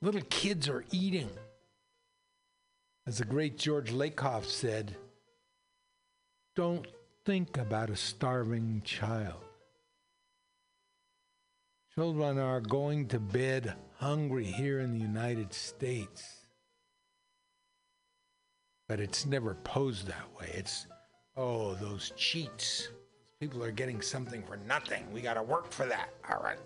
Little 0.00 0.22
kids 0.30 0.68
are 0.68 0.84
eating. 0.92 1.30
As 3.06 3.18
the 3.18 3.24
great 3.24 3.56
George 3.56 3.92
Lakoff 3.92 4.46
said, 4.46 4.96
don't 6.56 6.86
think 7.24 7.56
about 7.56 7.90
a 7.90 7.96
starving 7.96 8.82
child. 8.84 9.44
Children 11.94 12.38
are 12.38 12.60
going 12.60 13.06
to 13.08 13.20
bed 13.20 13.74
hungry 13.98 14.44
here 14.44 14.80
in 14.80 14.92
the 14.92 14.98
United 14.98 15.52
States. 15.52 16.48
But 18.88 19.00
it's 19.00 19.24
never 19.24 19.54
posed 19.54 20.06
that 20.06 20.28
way. 20.38 20.50
It's, 20.54 20.86
oh, 21.36 21.74
those 21.74 22.12
cheats. 22.16 22.88
People 23.40 23.62
are 23.62 23.70
getting 23.70 24.02
something 24.02 24.42
for 24.42 24.56
nothing. 24.66 25.04
We 25.12 25.20
got 25.20 25.34
to 25.34 25.42
work 25.42 25.70
for 25.70 25.86
that. 25.86 26.10
All 26.28 26.42
right. 26.42 26.58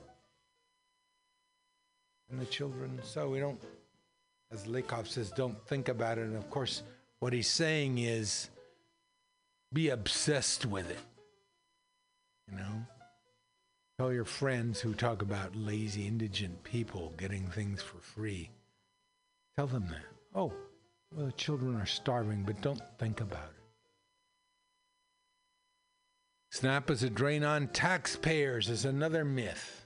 And 2.31 2.41
the 2.41 2.47
children, 2.47 2.99
so 3.03 3.29
we 3.29 3.41
don't, 3.41 3.61
as 4.53 4.65
Lakoff 4.65 5.07
says, 5.07 5.31
don't 5.31 5.61
think 5.67 5.89
about 5.89 6.19
it. 6.19 6.23
And 6.23 6.37
of 6.37 6.51
course, 6.51 6.83
what 7.21 7.33
he's 7.33 7.49
saying 7.49 7.99
is 7.99 8.49
be 9.73 9.91
obsessed 9.91 10.67
with 10.67 10.91
it. 10.91 10.99
You 12.51 12.59
know? 12.59 12.87
Tell 13.99 14.13
your 14.13 14.25
friends 14.25 14.81
who 14.81 14.95
talk 14.95 15.23
about 15.23 15.55
lazy, 15.55 16.07
indigent 16.07 16.63
people 16.65 17.13
getting 17.17 17.47
things 17.47 17.83
for 17.83 17.99
free. 17.99 18.51
Tell 19.57 19.67
them 19.67 19.87
that. 19.89 20.05
Oh, 20.35 20.53
well, 21.15 21.27
the 21.27 21.33
children 21.33 21.77
are 21.77 21.87
starving, 21.87 22.45
but 22.45 22.61
don't 22.63 22.81
think 22.99 23.21
about 23.21 23.51
it. 23.51 23.61
SNAP 26.53 26.91
is 26.91 27.03
a 27.03 27.11
drain 27.11 27.45
on 27.45 27.69
taxpayers 27.69 28.69
is 28.69 28.85
another 28.85 29.25
myth. 29.25 29.80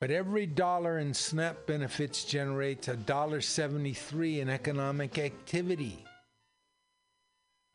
But 0.00 0.10
every 0.10 0.46
dollar 0.46 0.98
in 0.98 1.12
SNAP 1.12 1.66
benefits 1.66 2.24
generates 2.24 2.88
a 2.88 2.96
dollar 2.96 3.42
seventy-three 3.42 4.40
in 4.40 4.48
economic 4.48 5.18
activity. 5.18 6.02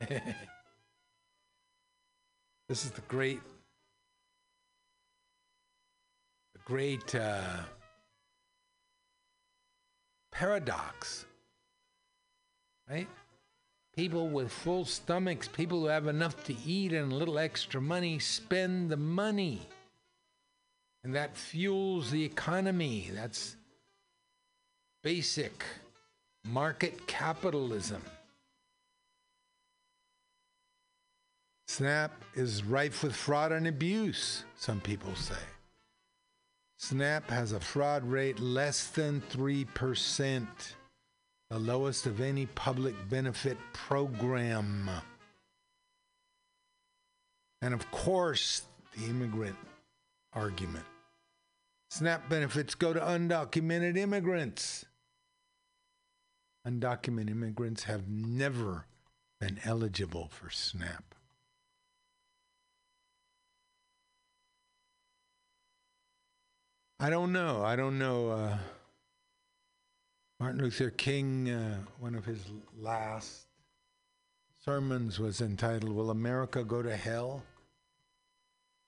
this 0.00 0.24
is 2.68 2.90
the 2.90 3.00
great 3.02 3.40
the 6.54 6.60
great 6.64 7.14
uh, 7.14 7.60
paradox, 10.32 11.26
right? 12.90 13.08
People 13.94 14.28
with 14.28 14.50
full 14.50 14.84
stomachs, 14.84 15.46
people 15.46 15.80
who 15.80 15.86
have 15.86 16.08
enough 16.08 16.42
to 16.44 16.56
eat 16.66 16.92
and 16.92 17.12
a 17.12 17.14
little 17.14 17.38
extra 17.38 17.80
money, 17.80 18.18
spend 18.18 18.90
the 18.90 18.96
money. 18.96 19.62
And 21.06 21.14
that 21.14 21.36
fuels 21.36 22.10
the 22.10 22.24
economy. 22.24 23.10
That's 23.14 23.54
basic 25.04 25.62
market 26.44 27.06
capitalism. 27.06 28.02
SNAP 31.68 32.10
is 32.34 32.64
rife 32.64 33.04
with 33.04 33.14
fraud 33.14 33.52
and 33.52 33.68
abuse, 33.68 34.42
some 34.58 34.80
people 34.80 35.14
say. 35.14 35.36
SNAP 36.80 37.30
has 37.30 37.52
a 37.52 37.60
fraud 37.60 38.02
rate 38.02 38.40
less 38.40 38.88
than 38.88 39.20
3%, 39.30 40.44
the 41.50 41.58
lowest 41.60 42.06
of 42.06 42.20
any 42.20 42.46
public 42.46 42.96
benefit 43.08 43.58
program. 43.72 44.90
And 47.62 47.72
of 47.72 47.88
course, 47.92 48.62
the 48.96 49.04
immigrant 49.04 49.56
argument. 50.32 50.84
SNAP 51.90 52.28
benefits 52.28 52.74
go 52.74 52.92
to 52.92 53.00
undocumented 53.00 53.96
immigrants. 53.96 54.84
Undocumented 56.66 57.30
immigrants 57.30 57.84
have 57.84 58.08
never 58.08 58.86
been 59.40 59.60
eligible 59.64 60.28
for 60.28 60.50
SNAP. 60.50 61.14
I 66.98 67.10
don't 67.10 67.32
know. 67.32 67.62
I 67.62 67.76
don't 67.76 67.98
know. 67.98 68.30
Uh, 68.30 68.58
Martin 70.40 70.62
Luther 70.62 70.90
King, 70.90 71.50
uh, 71.50 71.78
one 72.00 72.14
of 72.14 72.24
his 72.24 72.40
last 72.80 73.46
sermons 74.64 75.20
was 75.20 75.40
entitled, 75.40 75.92
Will 75.92 76.10
America 76.10 76.64
Go 76.64 76.82
to 76.82 76.96
Hell? 76.96 77.42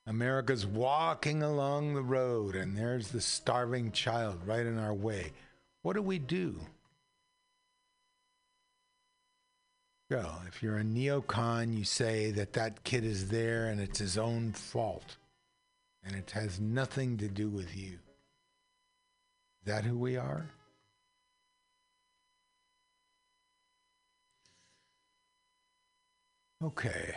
America's 0.08 0.64
walking 0.64 1.42
along 1.42 1.92
the 1.92 2.02
road, 2.02 2.56
and 2.56 2.74
there's 2.74 3.08
the 3.08 3.20
starving 3.20 3.92
child 3.92 4.38
right 4.46 4.64
in 4.64 4.78
our 4.78 4.94
way. 4.94 5.32
What 5.82 5.96
do 5.96 6.02
we 6.02 6.18
do? 6.18 6.58
Well, 10.10 10.40
if 10.48 10.62
you're 10.62 10.78
a 10.78 10.82
neocon, 10.82 11.76
you 11.76 11.84
say 11.84 12.30
that 12.30 12.54
that 12.54 12.82
kid 12.84 13.04
is 13.04 13.28
there 13.28 13.66
and 13.66 13.78
it's 13.78 13.98
his 13.98 14.16
own 14.16 14.52
fault 14.52 15.18
and 16.02 16.16
it 16.16 16.30
has 16.30 16.58
nothing 16.58 17.18
to 17.18 17.28
do 17.28 17.50
with 17.50 17.76
you. 17.76 17.98
Is 19.60 19.66
that 19.66 19.84
who 19.84 19.98
we 19.98 20.16
are? 20.16 20.48
Okay. 26.64 27.14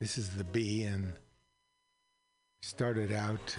This 0.00 0.16
is 0.16 0.30
the 0.30 0.44
B, 0.44 0.84
and 0.84 1.12
started 2.62 3.12
out. 3.12 3.54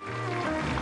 Uh, 0.00 0.73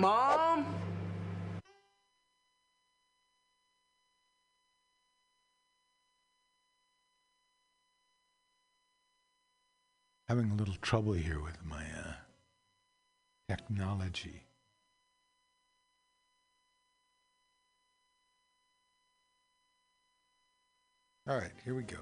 Mom? 0.00 0.64
Having 10.26 10.52
a 10.52 10.54
little 10.54 10.76
trouble 10.80 11.12
here 11.12 11.38
with 11.38 11.62
my 11.62 11.82
uh, 11.82 12.12
technology. 13.46 14.44
All 21.28 21.36
right, 21.36 21.52
here 21.62 21.74
we 21.74 21.82
go. 21.82 21.98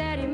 daddy 0.00 0.29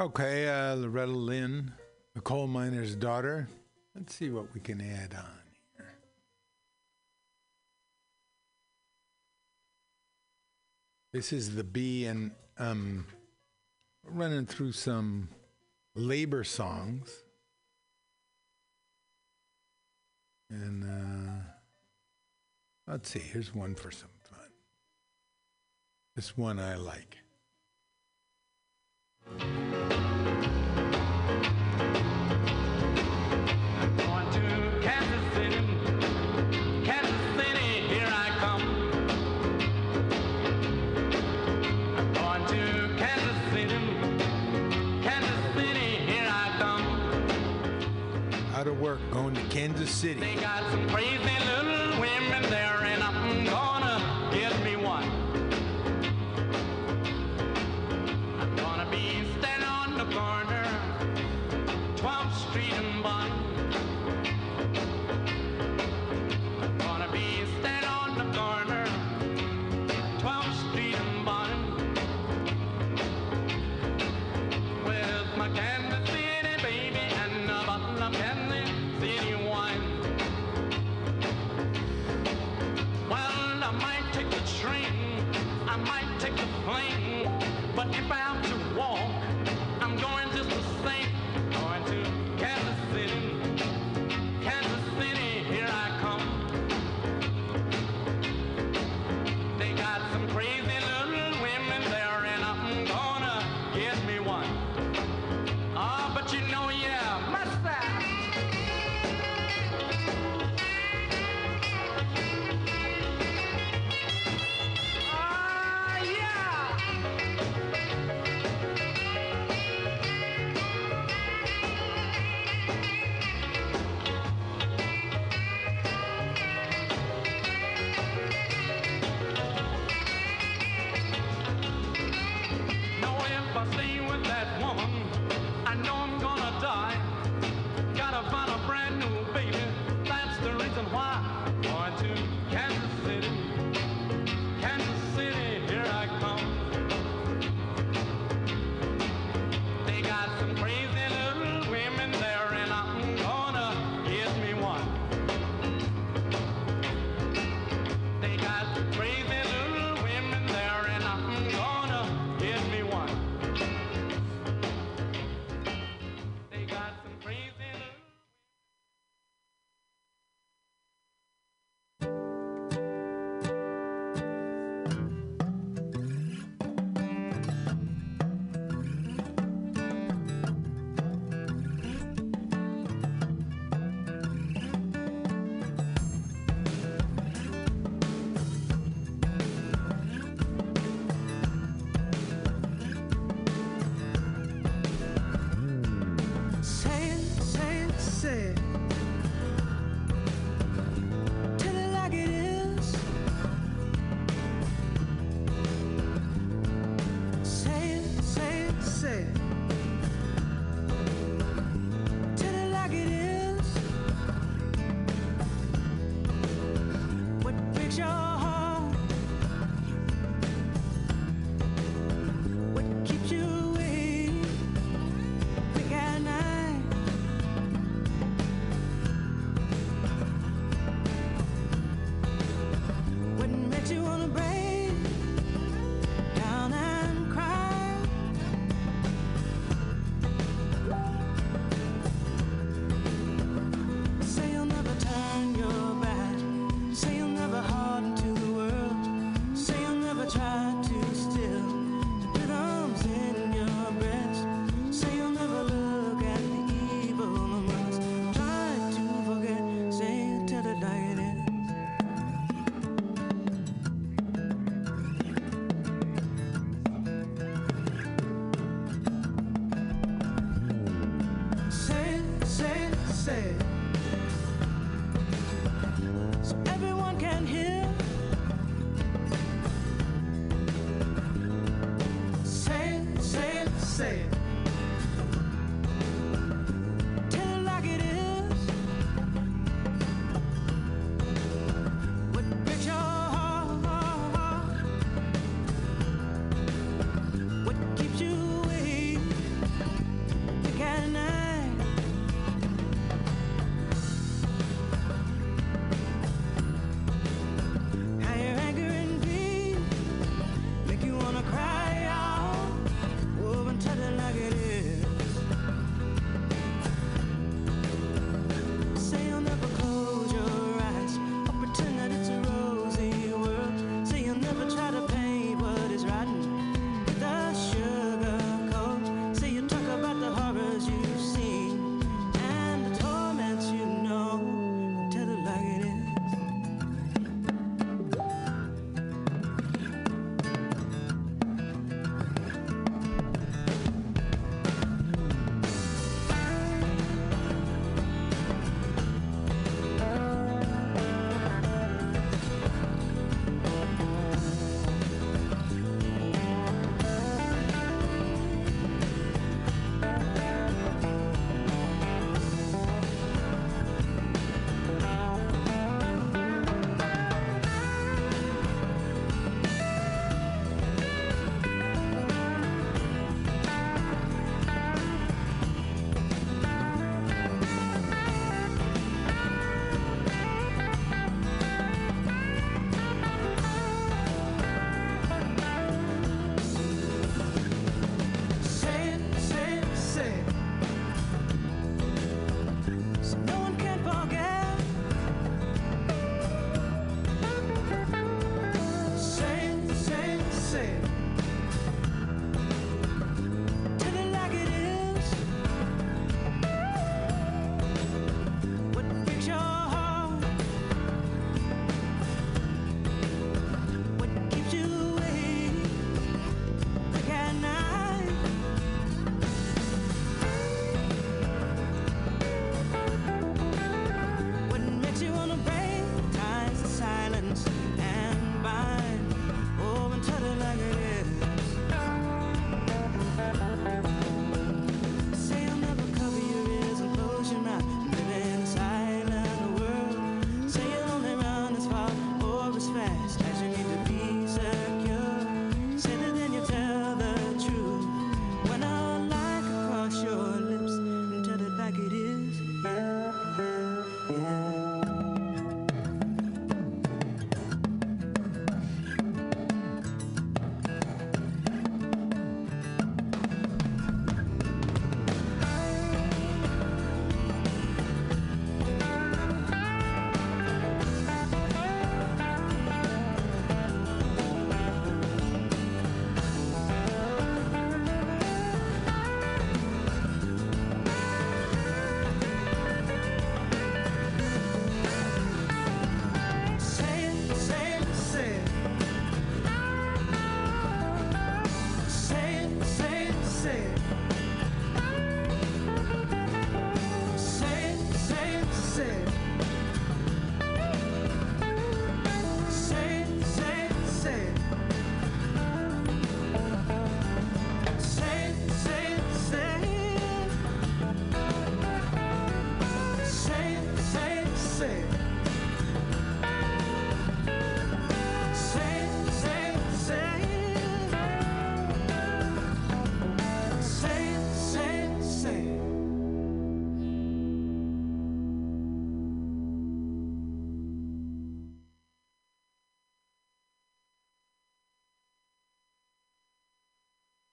Okay, 0.00 0.48
uh, 0.48 0.76
Loretta 0.76 1.10
Lynn, 1.10 1.72
the 2.14 2.20
coal 2.20 2.46
miner's 2.46 2.94
daughter. 2.94 3.48
Let's 3.96 4.14
see 4.14 4.30
what 4.30 4.54
we 4.54 4.60
can 4.60 4.80
add 4.80 5.12
on. 5.12 5.84
This 11.12 11.32
is 11.32 11.56
the 11.56 11.64
B, 11.64 12.04
and 12.04 12.30
um, 12.58 13.06
running 14.04 14.46
through 14.46 14.70
some 14.70 15.30
labor 15.96 16.44
songs. 16.44 17.24
And 20.48 20.84
uh, 20.84 21.42
let's 22.86 23.10
see, 23.10 23.18
here's 23.18 23.52
one 23.52 23.74
for 23.74 23.90
some 23.90 24.10
fun. 24.22 24.50
This 26.14 26.36
one 26.36 26.60
I 26.60 26.76
like. 26.76 27.16
the 49.78 49.86
city. 49.86 50.18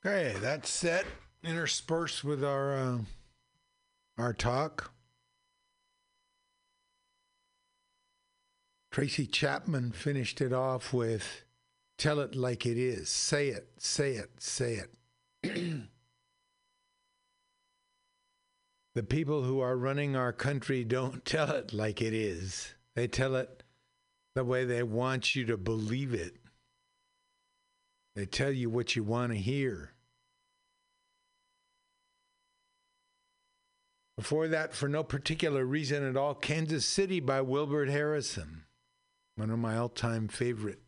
Okay, 0.05 0.35
that's 0.39 0.69
set 0.69 1.03
interspersed 1.43 2.23
with 2.23 2.43
our 2.43 2.77
uh, 2.77 2.97
our 4.19 4.33
talk. 4.33 4.91
Tracy 8.91 9.25
Chapman 9.25 9.93
finished 9.93 10.41
it 10.41 10.53
off 10.53 10.93
with 10.93 11.43
"Tell 11.97 12.19
it 12.19 12.35
like 12.35 12.67
it 12.67 12.77
is, 12.77 13.09
say 13.09 13.47
it, 13.47 13.67
say 13.79 14.11
it, 14.11 14.29
say 14.37 14.83
it." 15.43 15.81
the 18.93 19.01
people 19.01 19.41
who 19.41 19.59
are 19.59 19.75
running 19.75 20.15
our 20.15 20.31
country 20.31 20.83
don't 20.83 21.25
tell 21.25 21.49
it 21.49 21.73
like 21.73 21.99
it 21.99 22.13
is. 22.13 22.75
They 22.93 23.07
tell 23.07 23.35
it 23.35 23.63
the 24.35 24.43
way 24.43 24.65
they 24.65 24.83
want 24.83 25.33
you 25.35 25.45
to 25.45 25.57
believe 25.57 26.13
it. 26.13 26.35
They 28.15 28.27
tell 28.27 28.51
you 28.51 28.69
what 28.69 28.95
you 28.95 29.03
want 29.03 29.31
to 29.31 29.39
hear. 29.39 29.93
Before 34.17 34.47
that, 34.47 34.73
for 34.73 34.87
no 34.87 35.03
particular 35.03 35.65
reason 35.65 36.07
at 36.07 36.15
all, 36.15 36.35
Kansas 36.35 36.85
City 36.85 37.19
by 37.19 37.41
Wilbert 37.41 37.89
Harrison, 37.89 38.63
one 39.35 39.49
of 39.49 39.59
my 39.59 39.75
all 39.75 39.89
time 39.89 40.27
favorite 40.27 40.81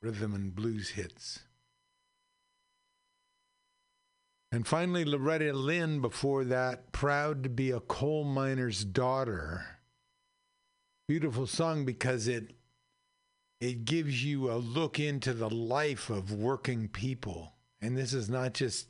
rhythm 0.00 0.34
and 0.34 0.54
blues 0.54 0.90
hits. 0.90 1.40
And 4.52 4.66
finally, 4.66 5.04
Loretta 5.04 5.52
Lynn 5.52 6.00
before 6.00 6.44
that, 6.44 6.90
Proud 6.92 7.44
to 7.44 7.48
Be 7.48 7.70
a 7.70 7.80
Coal 7.80 8.24
Miner's 8.24 8.84
Daughter. 8.84 9.78
Beautiful 11.06 11.46
song 11.46 11.84
because 11.84 12.26
it 12.26 12.54
it 13.60 13.84
gives 13.84 14.24
you 14.24 14.50
a 14.50 14.56
look 14.56 14.98
into 14.98 15.34
the 15.34 15.50
life 15.50 16.08
of 16.08 16.32
working 16.32 16.88
people. 16.88 17.52
And 17.80 17.96
this 17.96 18.14
is 18.14 18.30
not 18.30 18.54
just 18.54 18.88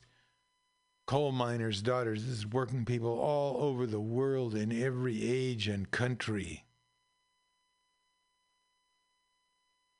coal 1.10 1.32
miners' 1.32 1.82
daughters, 1.82 2.24
this 2.24 2.38
is 2.38 2.46
working 2.46 2.84
people 2.84 3.18
all 3.18 3.60
over 3.64 3.84
the 3.84 3.98
world 3.98 4.54
in 4.54 4.70
every 4.70 5.28
age 5.28 5.66
and 5.66 5.90
country. 5.90 6.64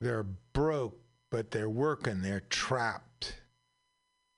They're 0.00 0.22
broke, 0.52 1.00
but 1.28 1.50
they're 1.50 1.68
working, 1.68 2.22
they're 2.22 2.44
trapped. 2.48 3.40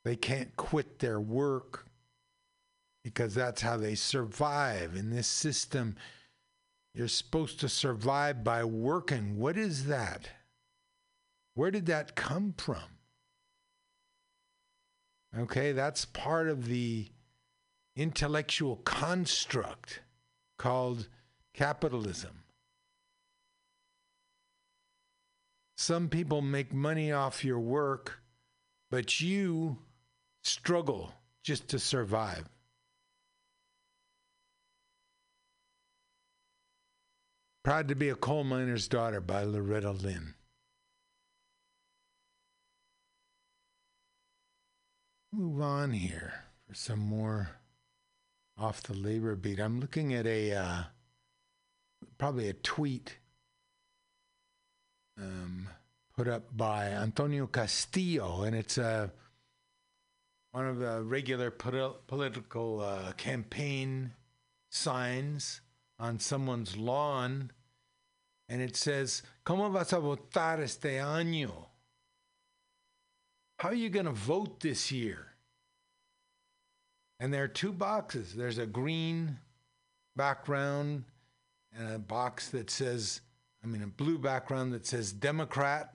They 0.07 0.17
can't 0.17 0.57
quit 0.57 0.99
their 0.99 1.21
work 1.21 1.85
because 3.05 3.35
that's 3.35 3.61
how 3.61 3.77
they 3.77 3.95
survive 3.95 4.97
in 4.97 5.11
this 5.11 5.27
system. 5.27 5.97
You're 6.95 7.07
supposed 7.07 7.61
to 7.61 7.69
survive 7.69 8.43
by 8.43 8.65
working. 8.65 9.37
What 9.37 9.59
is 9.59 9.85
that? 9.89 10.31
Where 11.53 11.71
did 11.71 11.85
that 11.85 12.15
come 12.15 12.55
from? 12.57 13.02
Okay, 15.39 15.73
that's 15.73 16.05
part 16.05 16.49
of 16.49 16.67
the 16.67 17.09
intellectual 17.97 18.77
construct 18.77 20.01
called 20.59 21.09
capitalism. 21.55 22.43
Some 25.77 26.09
people 26.09 26.43
make 26.43 26.73
money 26.73 27.13
off 27.13 27.45
your 27.45 27.59
work, 27.59 28.21
but 28.91 29.21
you 29.21 29.79
struggle 30.45 31.13
just 31.43 31.67
to 31.69 31.79
survive. 31.79 32.45
Proud 37.65 37.89
to 37.89 37.95
be 37.95 38.09
a 38.09 38.15
coal 38.15 38.45
miner's 38.45 38.87
daughter 38.87 39.21
by 39.21 39.45
Loretta 39.45 39.93
Lynn. 39.93 40.35
Move 45.35 45.63
on 45.63 45.93
here 45.93 46.45
for 46.69 46.75
some 46.75 46.99
more 46.99 47.53
off 48.59 48.83
the 48.83 48.93
labor 48.93 49.35
beat. 49.35 49.59
I'm 49.59 49.81
looking 49.81 50.13
at 50.13 50.27
a 50.27 50.53
uh, 50.53 50.83
probably 52.19 52.51
a 52.51 52.53
tweet 52.53 53.17
um, 55.19 55.71
put 56.15 56.29
up 56.29 56.55
by 56.55 56.89
Antonio 56.89 57.47
Castillo, 57.47 58.43
and 58.43 58.55
it's 58.55 58.77
uh, 58.77 59.09
one 60.51 60.67
of 60.67 60.79
the 60.79 61.03
regular 61.03 61.51
poli- 61.51 61.97
political 62.07 62.81
uh, 62.81 63.13
campaign 63.13 64.13
signs 64.69 65.63
on 65.99 66.19
someone's 66.19 66.77
lawn, 66.77 67.53
and 68.51 68.61
it 68.61 68.77
says, 68.77 69.23
¿Cómo 69.47 69.73
vas 69.73 69.95
a 69.95 69.97
votar 69.97 70.61
este 70.61 71.01
año? 71.01 71.72
How 73.59 73.69
are 73.69 73.75
you 73.75 73.91
going 73.91 74.07
to 74.07 74.13
vote 74.13 74.61
this 74.61 74.91
year? 74.91 75.29
And 77.21 77.33
there 77.33 77.45
are 77.45 77.49
two 77.49 77.73
boxes. 77.73 78.35
There's 78.35 78.59
a 78.59 78.67
green 78.67 79.39
background 80.17 81.05
and 81.77 81.93
a 81.95 81.99
box 81.99 82.49
that 82.51 82.71
says, 82.71 83.21
I 83.63 83.67
mean, 83.67 83.83
a 83.83 83.87
blue 83.87 84.19
background 84.19 84.73
that 84.73 84.87
says 84.87 85.13
Democrat, 85.13 85.95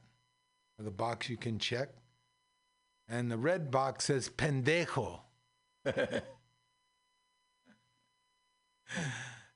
or 0.79 0.85
the 0.85 0.91
box 0.91 1.29
you 1.29 1.37
can 1.37 1.59
check. 1.59 1.89
And 3.09 3.31
the 3.31 3.37
red 3.37 3.71
box 3.71 4.05
says 4.05 4.29
pendejo. 4.29 5.19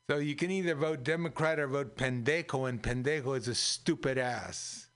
so 0.10 0.18
you 0.18 0.36
can 0.36 0.52
either 0.52 0.76
vote 0.76 1.04
Democrat 1.04 1.60
or 1.60 1.68
vote 1.68 1.96
pendejo, 1.96 2.68
and 2.68 2.82
pendejo 2.82 3.38
is 3.38 3.48
a 3.48 3.56
stupid 3.56 4.18
ass, 4.18 4.88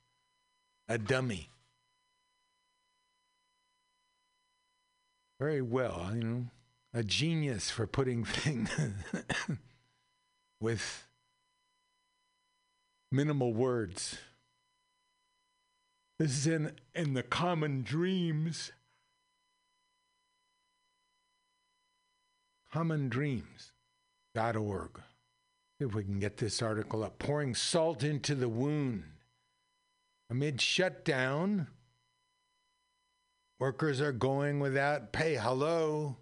a 0.87 0.97
dummy. 0.97 1.49
Very 5.39 5.61
well, 5.61 6.11
you 6.13 6.23
know, 6.23 6.45
a 6.93 7.03
genius 7.03 7.69
for 7.69 7.85
putting 7.85 8.23
things 8.25 8.69
with 10.61 11.07
minimal 13.11 13.53
words. 13.53 14.17
This 16.17 16.31
is 16.31 16.47
in, 16.47 16.71
in 16.93 17.13
the 17.13 17.23
Common 17.23 17.81
Dreams. 17.81 18.71
commondreams.org. 22.75 25.01
If 25.79 25.93
we 25.93 26.03
can 26.03 26.19
get 26.19 26.37
this 26.37 26.61
article 26.61 27.03
up. 27.03 27.19
Pouring 27.19 27.55
salt 27.55 28.03
into 28.03 28.35
the 28.35 28.49
wound. 28.49 29.03
Amid 30.29 30.59
shutdown, 30.59 31.67
workers 33.59 34.01
are 34.01 34.11
going 34.11 34.59
without 34.59 35.11
pay. 35.11 35.35
Hello. 35.35 36.17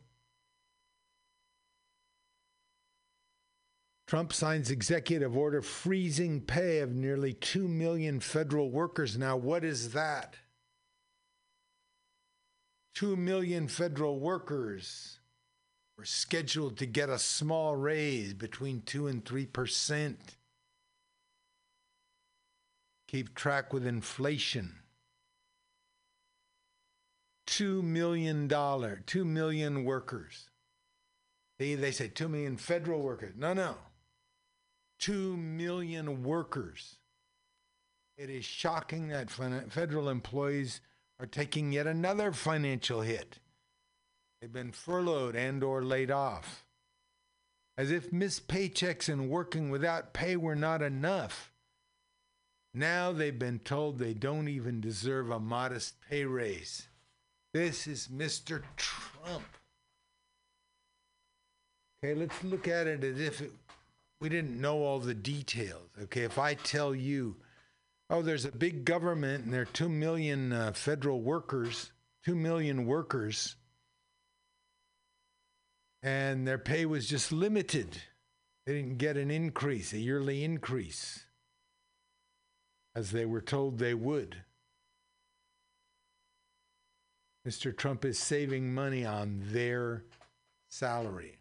Trump 4.07 4.31
signs 4.31 4.69
executive 4.69 5.35
order 5.35 5.61
freezing 5.61 6.39
pay 6.41 6.79
of 6.79 6.93
nearly 6.93 7.33
2 7.33 7.67
million 7.67 8.19
federal 8.19 8.69
workers. 8.69 9.17
Now, 9.17 9.35
what 9.37 9.63
is 9.63 9.93
that? 9.93 10.35
2 12.95 13.15
million 13.15 13.67
federal 13.67 14.19
workers 14.19 15.19
were 15.97 16.05
scheduled 16.05 16.77
to 16.77 16.85
get 16.85 17.09
a 17.09 17.17
small 17.17 17.75
raise 17.75 18.33
between 18.35 18.81
2 18.81 19.07
and 19.07 19.25
3%. 19.25 20.15
Keep 23.07 23.33
track 23.33 23.73
with 23.73 23.87
inflation. 23.87 24.82
$2 27.47 27.83
million, 27.83 28.47
2 28.47 29.25
million 29.25 29.83
workers. 29.83 30.49
They, 31.59 31.75
they 31.75 31.91
say 31.91 32.07
2 32.07 32.27
million 32.27 32.57
federal 32.57 33.01
workers. 33.01 33.33
No, 33.37 33.53
no. 33.53 33.75
2 34.99 35.37
million 35.37 36.23
workers. 36.23 36.97
It 38.17 38.29
is 38.29 38.45
shocking 38.45 39.09
that 39.09 39.29
federal 39.29 40.09
employees 40.09 40.81
are 41.19 41.25
taking 41.25 41.71
yet 41.71 41.87
another 41.87 42.31
financial 42.31 43.01
hit. 43.01 43.39
They've 44.39 44.51
been 44.51 44.71
furloughed 44.71 45.35
and 45.35 45.63
or 45.63 45.83
laid 45.83 46.11
off. 46.11 46.65
As 47.77 47.91
if 47.91 48.13
missed 48.13 48.47
paychecks 48.47 49.09
and 49.09 49.29
working 49.29 49.69
without 49.69 50.13
pay 50.13 50.35
were 50.35 50.55
not 50.55 50.81
enough. 50.81 51.51
Now 52.73 53.11
they've 53.11 53.37
been 53.37 53.59
told 53.59 53.97
they 53.97 54.13
don't 54.13 54.47
even 54.47 54.81
deserve 54.81 55.29
a 55.29 55.39
modest 55.39 55.95
pay 56.09 56.25
raise. 56.25 56.87
This 57.53 57.85
is 57.85 58.07
Mr. 58.07 58.63
Trump. 58.77 59.43
Okay, 62.03 62.15
let's 62.15 62.43
look 62.43 62.67
at 62.67 62.87
it 62.87 63.03
as 63.03 63.19
if 63.19 63.41
it, 63.41 63.51
we 64.19 64.27
didn't 64.27 64.59
know 64.59 64.79
all 64.79 64.99
the 64.99 65.13
details. 65.13 65.87
Okay, 66.03 66.23
if 66.23 66.39
I 66.39 66.55
tell 66.55 66.95
you, 66.95 67.35
oh, 68.09 68.23
there's 68.23 68.45
a 68.45 68.51
big 68.51 68.85
government 68.85 69.45
and 69.45 69.53
there 69.53 69.61
are 69.61 69.65
2 69.65 69.87
million 69.87 70.51
uh, 70.51 70.71
federal 70.73 71.21
workers, 71.21 71.91
2 72.25 72.35
million 72.35 72.87
workers, 72.87 73.55
and 76.01 76.47
their 76.47 76.57
pay 76.57 76.87
was 76.87 77.07
just 77.07 77.31
limited. 77.31 78.01
They 78.65 78.73
didn't 78.73 78.97
get 78.97 79.15
an 79.15 79.29
increase, 79.29 79.93
a 79.93 79.99
yearly 79.99 80.43
increase, 80.43 81.25
as 82.95 83.11
they 83.11 83.27
were 83.27 83.41
told 83.41 83.77
they 83.77 83.93
would. 83.93 84.37
Mr. 87.47 87.75
Trump 87.75 88.05
is 88.05 88.17
saving 88.17 88.73
money 88.73 89.05
on 89.05 89.41
their 89.47 90.03
salary. 90.69 91.37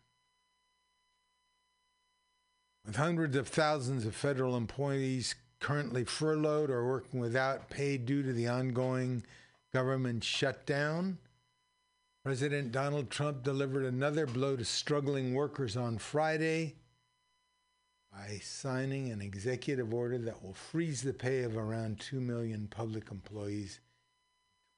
With 2.84 2.96
hundreds 2.96 3.36
of 3.36 3.46
thousands 3.46 4.04
of 4.04 4.14
federal 4.14 4.56
employees 4.56 5.36
currently 5.60 6.04
furloughed 6.04 6.70
or 6.70 6.84
working 6.88 7.20
without 7.20 7.70
pay 7.70 7.96
due 7.96 8.24
to 8.24 8.32
the 8.32 8.48
ongoing 8.48 9.22
government 9.72 10.24
shutdown, 10.24 11.18
President 12.24 12.72
Donald 12.72 13.08
Trump 13.08 13.44
delivered 13.44 13.84
another 13.84 14.26
blow 14.26 14.56
to 14.56 14.64
struggling 14.64 15.34
workers 15.34 15.76
on 15.76 15.98
Friday 15.98 16.74
by 18.12 18.40
signing 18.42 19.10
an 19.10 19.20
executive 19.20 19.94
order 19.94 20.18
that 20.18 20.42
will 20.42 20.52
freeze 20.52 21.02
the 21.02 21.12
pay 21.12 21.44
of 21.44 21.56
around 21.56 22.00
2 22.00 22.20
million 22.20 22.66
public 22.68 23.10
employees 23.10 23.80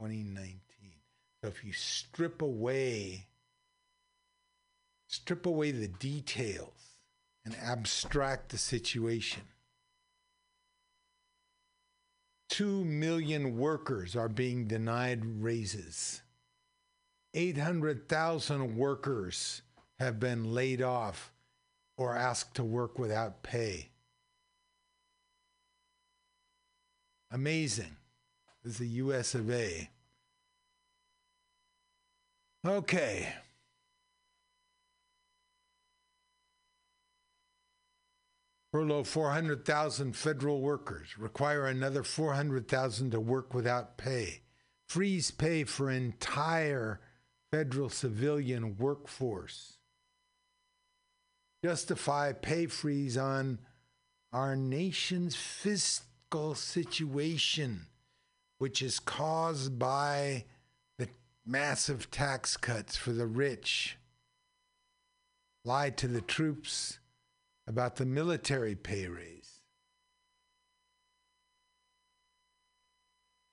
in 0.01 0.07
2019. 0.07 0.64
So 1.45 1.49
if 1.49 1.63
you 1.63 1.75
strip 1.75 2.41
away 2.41 3.27
strip 5.09 5.45
away 5.45 5.73
the 5.73 5.89
details 5.89 6.97
and 7.45 7.55
abstract 7.63 8.49
the 8.49 8.57
situation. 8.57 9.43
Two 12.49 12.83
million 12.87 13.59
workers 13.59 14.17
are 14.17 14.31
being 14.31 14.67
denied 14.67 15.43
raises. 15.43 16.23
800,000 17.35 18.79
workers 18.79 19.61
have 19.99 20.19
been 20.19 20.55
laid 20.55 20.81
off 20.81 21.31
or 21.99 22.17
asked 22.17 22.55
to 22.55 22.65
work 22.65 22.99
without 22.99 23.43
pay. 23.43 23.91
Amazing. 27.31 27.99
This 28.63 28.73
is 28.73 28.79
the 28.79 28.89
US 28.89 29.35
of 29.35 29.51
A. 29.51 29.91
Okay. 32.67 33.29
Furlough 38.73 39.05
400,000 39.05 40.17
federal 40.17 40.61
workers. 40.61 41.19
Require 41.19 41.67
another 41.67 42.03
400,000 42.03 43.11
to 43.11 43.21
work 43.21 43.53
without 43.55 43.99
pay. 43.99 44.41
Freeze 44.89 45.31
pay 45.31 45.65
for 45.65 45.91
entire 45.91 47.01
federal 47.53 47.89
civilian 47.89 48.77
workforce. 48.77 49.79
Justify 51.63 52.33
pay 52.33 52.67
freeze 52.67 53.17
on 53.17 53.59
our 54.33 54.57
nation's 54.57 55.37
fiscal 55.37 56.55
situation, 56.55 57.87
which 58.59 58.83
is 58.83 58.99
caused 58.99 59.79
by 59.79 60.47
massive 61.47 62.11
tax 62.11 62.57
cuts 62.57 62.97
for 62.97 63.13
the 63.13 63.27
rich. 63.27 63.97
Lie 65.65 65.91
to 65.91 66.09
the 66.09 66.21
troops 66.21 66.99
about 67.67 67.97
the 67.97 68.07
military 68.07 68.75
pay 68.75 69.09
raise. 69.09 69.61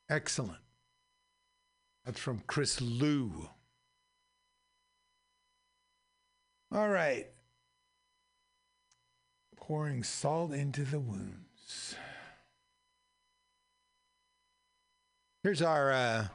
Excellent. 0.10 0.60
That's 2.06 2.20
from 2.20 2.44
Chris 2.48 2.82
Lu. 2.82 3.50
All 6.74 6.90
right. 6.90 7.28
Pouring 9.56 10.04
salt 10.04 10.54
into 10.54 10.84
the 10.84 11.00
wounds. 11.00 11.96
Here's 15.44 15.62
our 15.62 15.92
uh, 15.92 16.28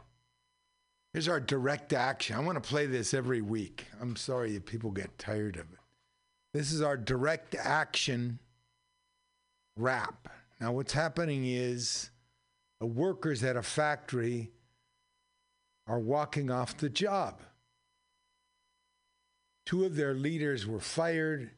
here's 1.17 1.29
our 1.29 1.41
direct 1.41 1.95
action. 1.95 2.37
I 2.37 2.41
want 2.41 2.63
to 2.63 2.69
play 2.69 2.85
this 2.85 3.15
every 3.15 3.41
week. 3.41 3.87
I'm 4.03 4.17
sorry 4.17 4.55
if 4.55 4.67
people 4.67 4.91
get 4.91 5.19
tired 5.19 5.57
of 5.57 5.63
it. 5.63 5.79
This 6.53 6.71
is 6.71 6.83
our 6.83 6.99
direct 6.99 7.55
action 7.55 8.39
wrap. 9.79 10.29
Now, 10.61 10.73
what's 10.73 10.93
happening 10.93 11.47
is 11.47 12.11
the 12.81 12.87
workers 12.87 13.43
at 13.43 13.57
a 13.57 13.63
factory 13.63 14.51
are 15.87 15.99
walking 15.99 16.51
off 16.51 16.77
the 16.77 16.91
job. 16.91 17.41
Two 19.65 19.87
of 19.87 19.97
their 19.97 20.13
leaders 20.13 20.67
were 20.67 20.81
fired, 20.81 21.51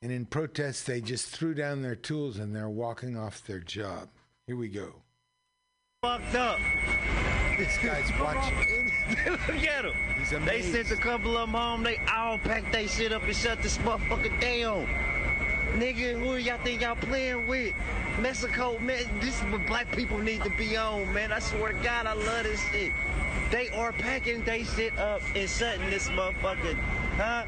and 0.00 0.10
in 0.10 0.24
protest, 0.24 0.86
they 0.86 1.02
just 1.02 1.26
threw 1.26 1.52
down 1.52 1.82
their 1.82 1.96
tools 1.96 2.38
and 2.38 2.56
they're 2.56 2.70
walking 2.70 3.18
off 3.18 3.44
their 3.44 3.60
job. 3.60 4.08
Here 4.46 4.56
we 4.56 4.68
go. 4.68 5.01
Fucked 6.04 6.34
up. 6.34 6.58
This 7.56 7.78
guy's 7.78 8.10
watching. 8.20 8.56
Look 9.30 9.64
at 9.64 9.84
him. 9.84 9.94
He's 10.18 10.30
They 10.30 10.60
sent 10.60 10.90
a 10.90 10.96
couple 10.96 11.36
of 11.36 11.48
them 11.48 11.54
home. 11.54 11.84
They 11.84 11.96
all 12.12 12.38
packed 12.38 12.72
they 12.72 12.88
shit 12.88 13.12
up 13.12 13.22
and 13.22 13.36
shut 13.36 13.62
this 13.62 13.78
motherfucker 13.78 14.40
down. 14.40 14.88
Nigga, 15.74 16.18
who 16.18 16.38
y'all 16.38 16.58
think 16.58 16.80
y'all 16.80 16.96
playing 16.96 17.46
with? 17.46 17.72
Mexico, 18.18 18.80
man, 18.80 19.04
this 19.20 19.40
is 19.40 19.44
what 19.52 19.64
black 19.68 19.92
people 19.92 20.18
need 20.18 20.42
to 20.42 20.50
be 20.50 20.76
on, 20.76 21.12
man. 21.14 21.30
I 21.30 21.38
swear 21.38 21.72
to 21.72 21.78
God, 21.84 22.06
I 22.08 22.14
love 22.14 22.42
this 22.42 22.60
shit. 22.72 22.90
They 23.52 23.68
are 23.68 23.92
packing 23.92 24.42
they 24.42 24.64
shit 24.64 24.98
up 24.98 25.22
and 25.36 25.48
shutting 25.48 25.88
this 25.88 26.08
motherfucker, 26.08 26.74
huh? 27.16 27.44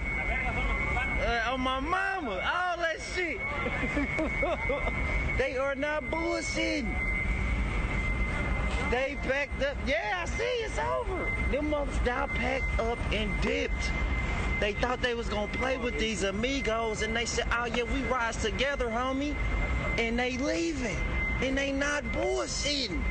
Uh, 1.27 1.53
on 1.53 1.61
my 1.61 1.81
mama, 1.81 2.31
all 2.31 2.77
that 2.77 3.01
shit. 3.17 3.41
they 5.39 5.57
are 5.57 5.75
not 5.75 6.05
bullshitting. 6.05 7.14
They 8.95 9.19
packed 9.23 9.61
up. 9.61 9.77
Yeah, 9.89 10.23
I 10.23 10.25
see 10.27 10.45
it's 10.45 10.79
over. 10.79 11.29
Them 11.51 11.71
months 11.71 11.99
got 12.05 12.29
packed 12.29 12.79
up 12.79 12.97
and 13.13 13.29
dipped. 13.43 13.91
They 14.61 14.75
thought 14.75 15.03
they 15.03 15.17
was 15.17 15.29
gonna 15.29 15.51
play 15.51 15.77
with 15.77 15.99
these 15.99 16.23
amigos, 16.23 17.03
and 17.03 17.17
they 17.17 17.25
said, 17.25 17.49
"Oh 17.51 17.65
yeah, 17.65 17.83
we 17.83 18.03
rise 18.03 18.37
together, 18.37 18.87
homie." 18.87 19.35
And 19.99 20.17
they 20.17 20.37
leaving, 20.37 20.97
and 21.43 21.59
they 21.59 21.73
not 21.73 22.05
bullshitting. 22.13 23.03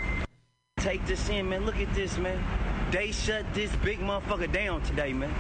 Take 0.78 1.06
this 1.06 1.28
in, 1.28 1.50
man. 1.50 1.66
Look 1.66 1.76
at 1.82 1.94
this, 1.94 2.18
man. 2.18 2.42
They 2.90 3.12
shut 3.12 3.44
this 3.54 3.70
big 3.84 4.00
motherfucker 4.00 4.54
down 4.54 4.84
today, 4.84 5.12
man. 5.12 5.36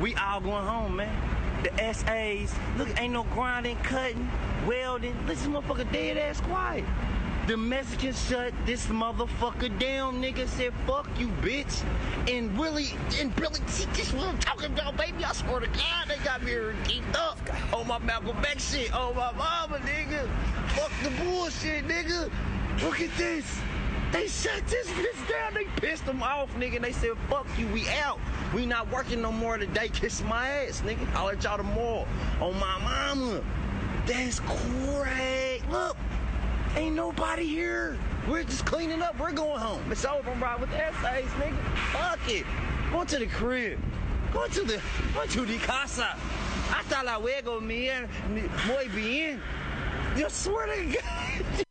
We 0.00 0.16
all 0.16 0.40
going 0.40 0.66
home, 0.66 0.96
man. 0.96 1.16
The 1.62 1.70
SAs, 1.94 2.52
look, 2.76 2.88
ain't 3.00 3.12
no 3.12 3.22
grinding, 3.32 3.76
cutting, 3.84 4.28
welding. 4.66 5.14
Listen, 5.28 5.52
motherfucker, 5.52 5.88
dead 5.92 6.16
ass 6.18 6.40
quiet. 6.40 6.84
The 7.48 7.56
Mexicans 7.56 8.28
shut 8.28 8.52
this 8.66 8.88
motherfucker 8.88 9.78
down, 9.78 10.20
nigga. 10.20 10.46
Said, 10.46 10.74
fuck 10.86 11.08
you, 11.18 11.28
bitch. 11.40 11.82
And 12.28 12.54
really, 12.60 12.88
and 13.18 13.32
really, 13.40 13.58
see, 13.68 13.86
this 13.94 14.12
what 14.12 14.28
I'm 14.28 14.38
talking 14.38 14.70
about, 14.74 14.98
baby. 14.98 15.24
I 15.24 15.32
swear 15.32 15.60
to 15.60 15.66
God, 15.66 16.08
they 16.08 16.18
got 16.22 16.42
me 16.42 16.52
geeked 16.52 17.14
up 17.14 17.38
on 17.72 17.86
my 17.86 17.98
Malcolm 18.00 18.36
X 18.44 18.74
shit, 18.74 18.92
on 18.92 19.16
my 19.16 19.32
mama, 19.32 19.78
nigga. 19.78 20.28
Fuck 20.72 20.92
the 21.02 21.08
bullshit, 21.24 21.88
nigga. 21.88 22.30
Look 22.82 23.00
at 23.00 23.16
this. 23.16 23.58
They 24.12 24.28
shut 24.28 24.66
this 24.66 24.86
bitch 24.90 25.28
down. 25.30 25.54
They 25.54 25.64
pissed 25.80 26.04
them 26.04 26.22
off, 26.22 26.54
nigga. 26.56 26.82
They 26.82 26.92
said, 26.92 27.12
fuck 27.30 27.46
you, 27.58 27.66
we 27.68 27.88
out. 27.88 28.20
We 28.54 28.66
not 28.66 28.92
working 28.92 29.22
no 29.22 29.32
more 29.32 29.56
today. 29.56 29.88
Kiss 29.88 30.22
my 30.24 30.46
ass, 30.46 30.82
nigga. 30.82 31.10
I'll 31.14 31.24
let 31.24 31.42
y'all 31.42 31.56
tomorrow. 31.56 32.06
On 32.42 32.60
my 32.60 32.78
mama. 32.80 33.42
That's 34.04 34.40
great. 34.40 35.62
Look. 35.70 35.96
Ain't 36.78 36.94
nobody 36.94 37.44
here. 37.44 37.98
We're 38.28 38.44
just 38.44 38.64
cleaning 38.64 39.02
up. 39.02 39.18
We're 39.18 39.32
going 39.32 39.58
home. 39.58 39.82
It's 39.90 40.04
over. 40.04 40.30
I'm 40.30 40.40
riding 40.40 40.60
with 40.60 40.70
the 40.70 40.76
essays, 40.86 41.28
nigga. 41.30 41.56
Fuck 41.90 42.20
it. 42.28 42.46
Go 42.92 43.02
to 43.02 43.18
the 43.18 43.26
crib. 43.26 43.80
Go 44.32 44.46
to 44.46 44.62
the, 44.62 44.80
go 45.12 45.26
to 45.26 45.40
the 45.44 45.58
casa. 45.58 46.14
Hasta 46.70 47.02
luego, 47.04 47.60
bien, 47.60 48.08
muy 48.68 48.86
bien. 48.94 49.42
Yo 50.16 50.28
swear 50.28 50.68
to 50.68 50.84
God. 50.84 51.64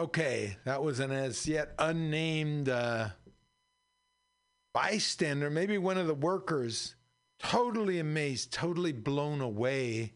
Okay, 0.00 0.56
that 0.64 0.82
was 0.82 0.98
an 0.98 1.12
as 1.12 1.46
yet 1.46 1.74
unnamed 1.78 2.68
uh, 2.68 3.10
bystander, 4.74 5.48
maybe 5.48 5.78
one 5.78 5.96
of 5.96 6.08
the 6.08 6.14
workers, 6.14 6.96
totally 7.38 7.98
amazed, 7.98 8.52
totally 8.52 8.92
blown 8.92 9.40
away 9.40 10.14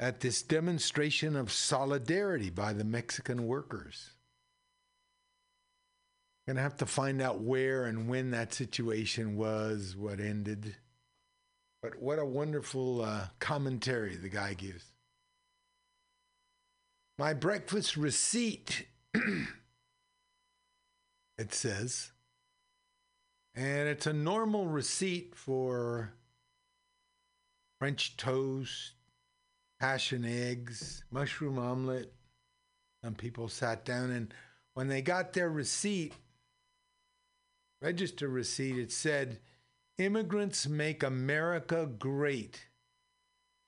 at 0.00 0.20
this 0.20 0.42
demonstration 0.42 1.34
of 1.34 1.50
solidarity 1.50 2.50
by 2.50 2.72
the 2.72 2.84
Mexican 2.84 3.46
workers. 3.46 4.10
Gonna 6.46 6.62
have 6.62 6.76
to 6.78 6.86
find 6.86 7.20
out 7.20 7.40
where 7.40 7.84
and 7.84 8.08
when 8.08 8.30
that 8.30 8.54
situation 8.54 9.36
was, 9.36 9.94
what 9.96 10.20
ended. 10.20 10.76
But 11.82 12.00
what 12.00 12.18
a 12.18 12.24
wonderful 12.24 13.02
uh, 13.02 13.26
commentary 13.38 14.16
the 14.16 14.30
guy 14.30 14.54
gives. 14.54 14.84
My 17.18 17.34
breakfast 17.34 17.96
receipt, 17.96 18.86
it 21.38 21.52
says. 21.52 22.12
And 23.54 23.88
it's 23.88 24.06
a 24.06 24.12
normal 24.12 24.66
receipt 24.68 25.34
for 25.34 26.14
French 27.78 28.16
toast, 28.16 28.92
hash 29.80 30.12
and 30.12 30.26
eggs, 30.26 31.04
mushroom 31.10 31.58
omelet. 31.58 32.12
Some 33.04 33.14
people 33.14 33.48
sat 33.48 33.84
down 33.84 34.10
and 34.10 34.34
when 34.74 34.88
they 34.88 35.02
got 35.02 35.32
their 35.32 35.50
receipt, 35.50 36.14
register 37.82 38.28
receipt, 38.28 38.78
it 38.78 38.92
said, 38.92 39.40
Immigrants 39.98 40.68
make 40.68 41.02
America 41.02 41.86
great. 41.98 42.66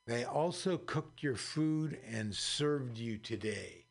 They 0.07 0.25
also 0.25 0.77
cooked 0.77 1.23
your 1.23 1.35
food 1.35 1.99
and 2.09 2.35
served 2.35 2.99
you 2.99 3.19
today. 3.19 3.87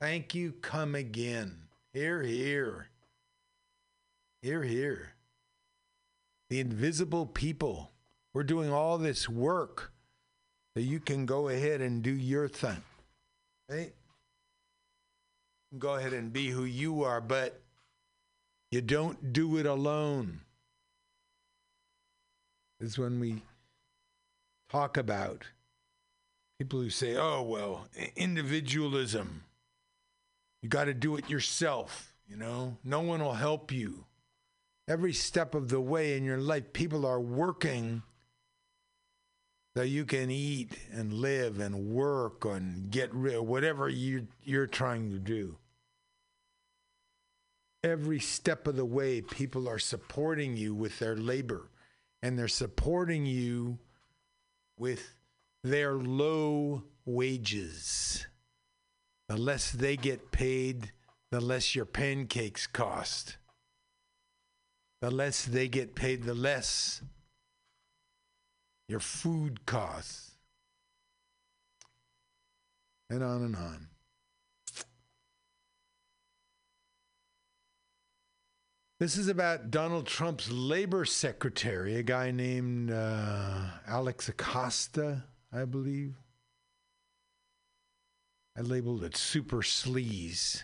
Thank 0.00 0.34
you. 0.34 0.52
Come 0.52 0.94
again. 0.94 1.68
Here, 1.92 2.22
here. 2.22 2.88
Here, 4.40 4.62
here. 4.62 5.12
The 6.50 6.60
invisible 6.60 7.26
people. 7.26 7.91
We're 8.34 8.44
doing 8.44 8.72
all 8.72 8.98
this 8.98 9.28
work 9.28 9.92
that 10.74 10.82
you 10.82 11.00
can 11.00 11.26
go 11.26 11.48
ahead 11.48 11.80
and 11.80 12.02
do 12.02 12.12
your 12.12 12.48
thing. 12.48 12.82
Right? 13.68 13.92
Go 15.78 15.96
ahead 15.96 16.12
and 16.12 16.32
be 16.32 16.48
who 16.48 16.64
you 16.64 17.02
are, 17.02 17.20
but 17.20 17.60
you 18.70 18.80
don't 18.80 19.32
do 19.32 19.58
it 19.58 19.66
alone. 19.66 20.40
Is 22.80 22.98
when 22.98 23.20
we 23.20 23.42
talk 24.70 24.96
about 24.96 25.44
people 26.58 26.80
who 26.80 26.90
say, 26.90 27.16
oh, 27.16 27.42
well, 27.42 27.86
individualism. 28.16 29.44
You 30.62 30.68
got 30.68 30.84
to 30.84 30.94
do 30.94 31.16
it 31.16 31.28
yourself, 31.28 32.14
you 32.26 32.36
know? 32.36 32.76
No 32.82 33.00
one 33.00 33.20
will 33.20 33.34
help 33.34 33.72
you. 33.72 34.04
Every 34.88 35.12
step 35.12 35.54
of 35.54 35.68
the 35.68 35.80
way 35.80 36.16
in 36.16 36.24
your 36.24 36.38
life, 36.38 36.72
people 36.72 37.04
are 37.04 37.20
working 37.20 38.02
so 39.76 39.82
you 39.82 40.04
can 40.04 40.30
eat 40.30 40.78
and 40.92 41.12
live 41.12 41.58
and 41.58 41.86
work 41.86 42.44
and 42.44 42.90
get 42.90 43.12
rid 43.14 43.40
whatever 43.40 43.88
you 43.88 44.26
you're 44.42 44.66
trying 44.66 45.10
to 45.10 45.18
do. 45.18 45.56
Every 47.82 48.20
step 48.20 48.66
of 48.68 48.76
the 48.76 48.84
way, 48.84 49.22
people 49.22 49.68
are 49.68 49.78
supporting 49.78 50.56
you 50.56 50.74
with 50.74 50.98
their 50.98 51.16
labor, 51.16 51.68
and 52.22 52.38
they're 52.38 52.46
supporting 52.46 53.26
you 53.26 53.78
with 54.78 55.16
their 55.64 55.94
low 55.94 56.84
wages. 57.04 58.26
The 59.28 59.36
less 59.36 59.72
they 59.72 59.96
get 59.96 60.30
paid, 60.30 60.92
the 61.30 61.40
less 61.40 61.74
your 61.74 61.86
pancakes 61.86 62.66
cost. 62.66 63.36
The 65.00 65.10
less 65.10 65.44
they 65.44 65.66
get 65.66 65.96
paid, 65.96 66.22
the 66.22 66.34
less 66.34 67.02
your 68.88 69.00
food 69.00 69.66
costs. 69.66 70.32
And 73.10 73.22
on 73.22 73.42
and 73.42 73.56
on. 73.56 73.88
This 79.02 79.16
is 79.16 79.26
about 79.26 79.72
Donald 79.72 80.06
Trump's 80.06 80.48
labor 80.48 81.04
secretary, 81.04 81.96
a 81.96 82.04
guy 82.04 82.30
named 82.30 82.92
uh, 82.92 83.64
Alex 83.88 84.28
Acosta, 84.28 85.24
I 85.52 85.64
believe. 85.64 86.14
I 88.56 88.60
labeled 88.60 89.02
it 89.02 89.16
super 89.16 89.62
sleaze. 89.62 90.62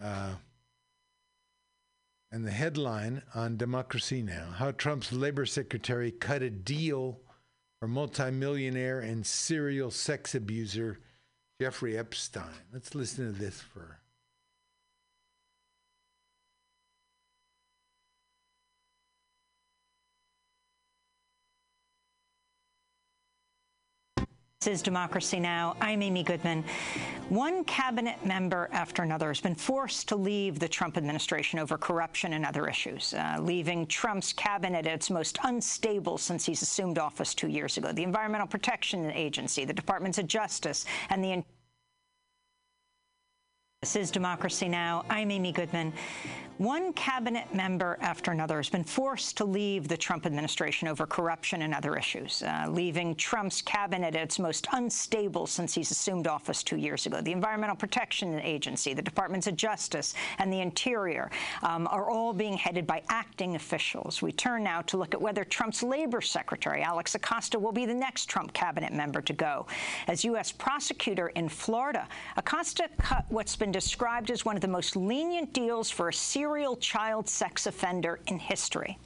Uh, 0.00 0.34
and 2.34 2.44
the 2.44 2.50
headline 2.50 3.22
on 3.36 3.56
Democracy 3.56 4.20
Now 4.20 4.46
how 4.56 4.72
Trump's 4.72 5.12
labor 5.12 5.46
secretary 5.46 6.10
cut 6.10 6.42
a 6.42 6.50
deal 6.50 7.20
for 7.78 7.86
multimillionaire 7.86 8.98
and 8.98 9.24
serial 9.24 9.92
sex 9.92 10.34
abuser 10.34 10.98
Jeffrey 11.60 11.96
Epstein. 11.96 12.50
Let's 12.72 12.96
listen 12.96 13.32
to 13.32 13.38
this 13.38 13.60
for. 13.60 14.00
This 24.64 24.76
is 24.76 24.82
Democracy 24.82 25.38
Now! 25.40 25.76
I'm 25.78 26.00
Amy 26.00 26.22
Goodman. 26.22 26.64
One 27.28 27.64
cabinet 27.64 28.24
member 28.24 28.70
after 28.72 29.02
another 29.02 29.28
has 29.28 29.38
been 29.38 29.54
forced 29.54 30.08
to 30.08 30.16
leave 30.16 30.58
the 30.58 30.66
Trump 30.66 30.96
administration 30.96 31.58
over 31.58 31.76
corruption 31.76 32.32
and 32.32 32.46
other 32.46 32.66
issues, 32.66 33.12
uh, 33.12 33.36
leaving 33.40 33.86
Trump's 33.86 34.32
cabinet 34.32 34.86
at 34.86 34.94
its 34.94 35.10
most 35.10 35.38
unstable 35.42 36.16
since 36.16 36.46
he's 36.46 36.62
assumed 36.62 36.98
office 36.98 37.34
two 37.34 37.48
years 37.48 37.76
ago. 37.76 37.92
The 37.92 38.04
Environmental 38.04 38.46
Protection 38.46 39.10
Agency, 39.10 39.66
the 39.66 39.74
Departments 39.74 40.16
of 40.16 40.26
Justice, 40.28 40.86
and 41.10 41.22
the 41.22 41.44
this 43.82 43.96
is 43.96 44.10
Democracy 44.10 44.66
Now! 44.66 45.04
I'm 45.10 45.30
Amy 45.30 45.52
Goodman. 45.52 45.92
One 46.58 46.92
cabinet 46.92 47.52
member 47.52 47.98
after 48.00 48.30
another 48.30 48.58
has 48.58 48.68
been 48.68 48.84
forced 48.84 49.36
to 49.38 49.44
leave 49.44 49.88
the 49.88 49.96
Trump 49.96 50.24
administration 50.24 50.86
over 50.86 51.04
corruption 51.04 51.62
and 51.62 51.74
other 51.74 51.96
issues, 51.96 52.44
uh, 52.44 52.66
leaving 52.68 53.16
Trump's 53.16 53.60
cabinet 53.60 54.14
at 54.14 54.22
its 54.22 54.38
most 54.38 54.68
unstable 54.70 55.48
since 55.48 55.74
he's 55.74 55.90
assumed 55.90 56.28
office 56.28 56.62
two 56.62 56.76
years 56.76 57.06
ago. 57.06 57.20
The 57.20 57.32
Environmental 57.32 57.74
Protection 57.74 58.40
Agency, 58.40 58.94
the 58.94 59.02
Departments 59.02 59.48
of 59.48 59.56
Justice, 59.56 60.14
and 60.38 60.52
the 60.52 60.60
Interior 60.60 61.28
um, 61.64 61.88
are 61.90 62.08
all 62.08 62.32
being 62.32 62.56
headed 62.56 62.86
by 62.86 63.02
acting 63.08 63.56
officials. 63.56 64.22
We 64.22 64.30
turn 64.30 64.62
now 64.62 64.80
to 64.82 64.96
look 64.96 65.12
at 65.12 65.20
whether 65.20 65.42
Trump's 65.42 65.82
labor 65.82 66.20
secretary, 66.20 66.82
Alex 66.82 67.16
Acosta, 67.16 67.58
will 67.58 67.72
be 67.72 67.84
the 67.84 67.94
next 67.94 68.26
Trump 68.26 68.52
cabinet 68.52 68.92
member 68.92 69.20
to 69.22 69.32
go. 69.32 69.66
As 70.06 70.24
U.S. 70.24 70.52
prosecutor 70.52 71.30
in 71.30 71.48
Florida, 71.48 72.06
Acosta 72.36 72.88
cut 73.00 73.24
what's 73.28 73.56
been 73.56 73.72
described 73.72 74.30
as 74.30 74.44
one 74.44 74.54
of 74.54 74.62
the 74.62 74.68
most 74.68 74.94
lenient 74.94 75.52
deals 75.52 75.90
for 75.90 76.10
a 76.10 76.12
serial 76.44 76.76
child 76.76 77.26
sex 77.26 77.66
offender 77.66 78.20
in 78.26 78.38
history. 78.38 78.98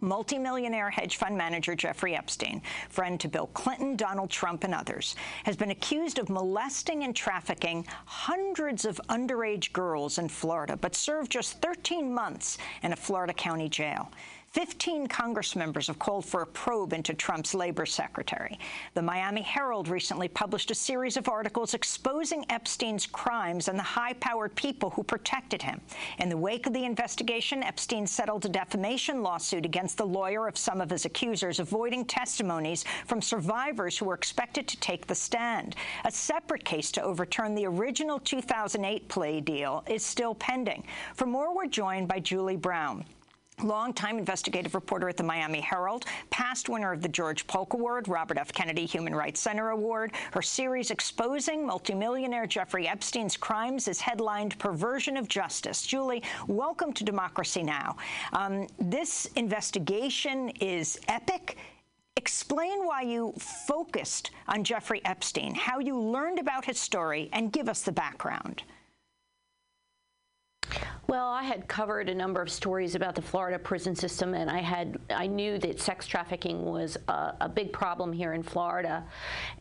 Multimillionaire 0.00 0.88
hedge 0.88 1.18
fund 1.18 1.36
manager 1.36 1.74
Jeffrey 1.74 2.16
Epstein, 2.16 2.62
friend 2.88 3.20
to 3.20 3.28
Bill 3.28 3.48
Clinton, 3.48 3.94
Donald 3.94 4.30
Trump, 4.30 4.64
and 4.64 4.74
others, 4.74 5.14
has 5.44 5.54
been 5.54 5.70
accused 5.70 6.18
of 6.18 6.30
molesting 6.30 7.04
and 7.04 7.14
trafficking 7.14 7.86
hundreds 8.06 8.86
of 8.86 8.98
underage 9.10 9.70
girls 9.74 10.16
in 10.16 10.30
Florida, 10.30 10.78
but 10.78 10.94
served 10.94 11.30
just 11.30 11.60
13 11.60 12.10
months 12.10 12.56
in 12.82 12.94
a 12.94 12.96
Florida 12.96 13.34
county 13.34 13.68
jail. 13.68 14.10
15 14.52 15.06
Congress 15.06 15.56
members 15.56 15.86
have 15.86 15.98
called 15.98 16.26
for 16.26 16.42
a 16.42 16.46
probe 16.46 16.92
into 16.92 17.14
Trump's 17.14 17.54
labor 17.54 17.86
secretary. 17.86 18.58
The 18.92 19.00
Miami 19.00 19.40
Herald 19.40 19.88
recently 19.88 20.28
published 20.28 20.70
a 20.70 20.74
series 20.74 21.16
of 21.16 21.26
articles 21.26 21.72
exposing 21.72 22.44
Epstein's 22.50 23.06
crimes 23.06 23.68
and 23.68 23.78
the 23.78 23.82
high-powered 23.82 24.54
people 24.54 24.90
who 24.90 25.02
protected 25.04 25.62
him. 25.62 25.80
In 26.18 26.28
the 26.28 26.36
wake 26.36 26.66
of 26.66 26.74
the 26.74 26.84
investigation, 26.84 27.62
Epstein 27.62 28.06
settled 28.06 28.44
a 28.44 28.50
defamation 28.50 29.22
lawsuit 29.22 29.64
against 29.64 29.96
the 29.96 30.06
lawyer 30.06 30.46
of 30.46 30.58
some 30.58 30.82
of 30.82 30.90
his 30.90 31.06
accusers, 31.06 31.58
avoiding 31.58 32.04
testimonies 32.04 32.84
from 33.06 33.22
survivors 33.22 33.96
who 33.96 34.04
were 34.04 34.14
expected 34.14 34.68
to 34.68 34.76
take 34.80 35.06
the 35.06 35.14
stand. 35.14 35.76
A 36.04 36.10
separate 36.12 36.66
case 36.66 36.92
to 36.92 37.02
overturn 37.02 37.54
the 37.54 37.64
original 37.64 38.18
2008 38.18 39.08
plea 39.08 39.40
deal 39.40 39.82
is 39.86 40.04
still 40.04 40.34
pending. 40.34 40.84
For 41.14 41.24
more, 41.24 41.56
we're 41.56 41.68
joined 41.68 42.06
by 42.06 42.20
Julie 42.20 42.56
Brown 42.56 43.06
longtime 43.62 44.18
investigative 44.18 44.74
reporter 44.74 45.08
at 45.08 45.16
the 45.16 45.22
Miami 45.22 45.60
Herald, 45.60 46.04
past 46.30 46.68
winner 46.68 46.92
of 46.92 47.02
the 47.02 47.08
George 47.08 47.46
Polk 47.46 47.74
Award, 47.74 48.08
Robert 48.08 48.38
F. 48.38 48.52
Kennedy 48.52 48.86
Human 48.86 49.14
Rights 49.14 49.40
Center 49.40 49.70
Award. 49.70 50.12
Her 50.32 50.42
series 50.42 50.90
exposing 50.90 51.66
multimillionaire 51.66 52.46
Jeffrey 52.46 52.88
Epstein's 52.88 53.36
crimes 53.36 53.88
is 53.88 54.00
headlined 54.00 54.58
Perversion 54.58 55.16
of 55.16 55.28
Justice. 55.28 55.86
Julie, 55.86 56.22
welcome 56.48 56.92
to 56.92 57.04
Democracy 57.04 57.62
Now! 57.62 57.96
Um, 58.32 58.66
this 58.78 59.26
investigation 59.36 60.48
is 60.60 60.98
epic. 61.08 61.56
Explain 62.16 62.84
why 62.84 63.02
you 63.02 63.32
focused 63.38 64.30
on 64.48 64.64
Jeffrey 64.64 65.00
Epstein, 65.04 65.54
how 65.54 65.78
you 65.78 65.98
learned 65.98 66.38
about 66.38 66.64
his 66.64 66.78
story, 66.78 67.28
and 67.32 67.52
give 67.52 67.68
us 67.68 67.82
the 67.82 67.92
background. 67.92 68.62
Well, 71.08 71.28
I 71.28 71.42
had 71.42 71.66
covered 71.66 72.08
a 72.08 72.14
number 72.14 72.40
of 72.40 72.48
stories 72.48 72.94
about 72.94 73.16
the 73.16 73.22
Florida 73.22 73.58
prison 73.58 73.94
system, 73.94 74.34
and 74.34 74.48
I 74.48 74.60
had 74.60 74.98
I 75.10 75.26
knew 75.26 75.58
that 75.58 75.80
sex 75.80 76.06
trafficking 76.06 76.64
was 76.64 76.96
a, 77.08 77.34
a, 77.40 77.48
big 77.48 77.72
problem 77.72 78.12
here 78.12 78.34
in 78.34 78.42
Florida. 78.42 79.04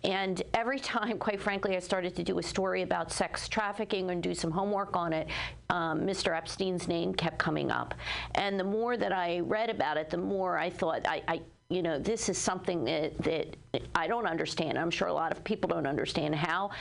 And 0.04 0.42
every 0.54 0.80
time, 0.80 1.18
quite 1.18 1.42
frankly, 1.42 1.76
I 1.76 1.80
started 1.80 2.16
to 2.16 2.24
do 2.24 2.38
a 2.38 2.44
story 2.44 2.84
about 2.84 3.12
sex 3.12 3.50
trafficking 3.50 4.12
and 4.12 4.22
do 4.22 4.36
some 4.36 4.52
homework 4.52 4.96
on 4.96 5.14
it, 5.14 5.28
um, 5.70 6.02
Mr. 6.02 6.38
Epstein's 6.38 6.88
name 6.88 7.14
kept 7.14 7.39
coming 7.39 7.72
up. 7.72 7.96
And 8.36 8.60
the 8.60 8.64
more 8.64 8.96
that 8.96 9.12
I 9.12 9.39
read 9.39 9.70
about 9.72 9.98
it, 9.98 10.12
the 10.12 10.18
more 10.18 10.60
I 10.60 10.70
thought 10.70 11.08
I, 11.08 11.24
I 11.28 11.42
you 11.72 11.82
know, 11.82 11.98
this 11.98 12.28
is 12.28 12.38
something 12.38 12.84
that, 12.84 13.18
that 13.24 13.56
I 13.96 14.08
don't 14.08 14.28
understand. 14.28 14.78
I'm 14.78 14.92
sure 14.92 15.08
a 15.08 15.14
lot 15.14 15.32
of 15.32 15.42
people 15.44 15.70
don't 15.70 15.88
understand 15.88 16.36
how, 16.36 16.72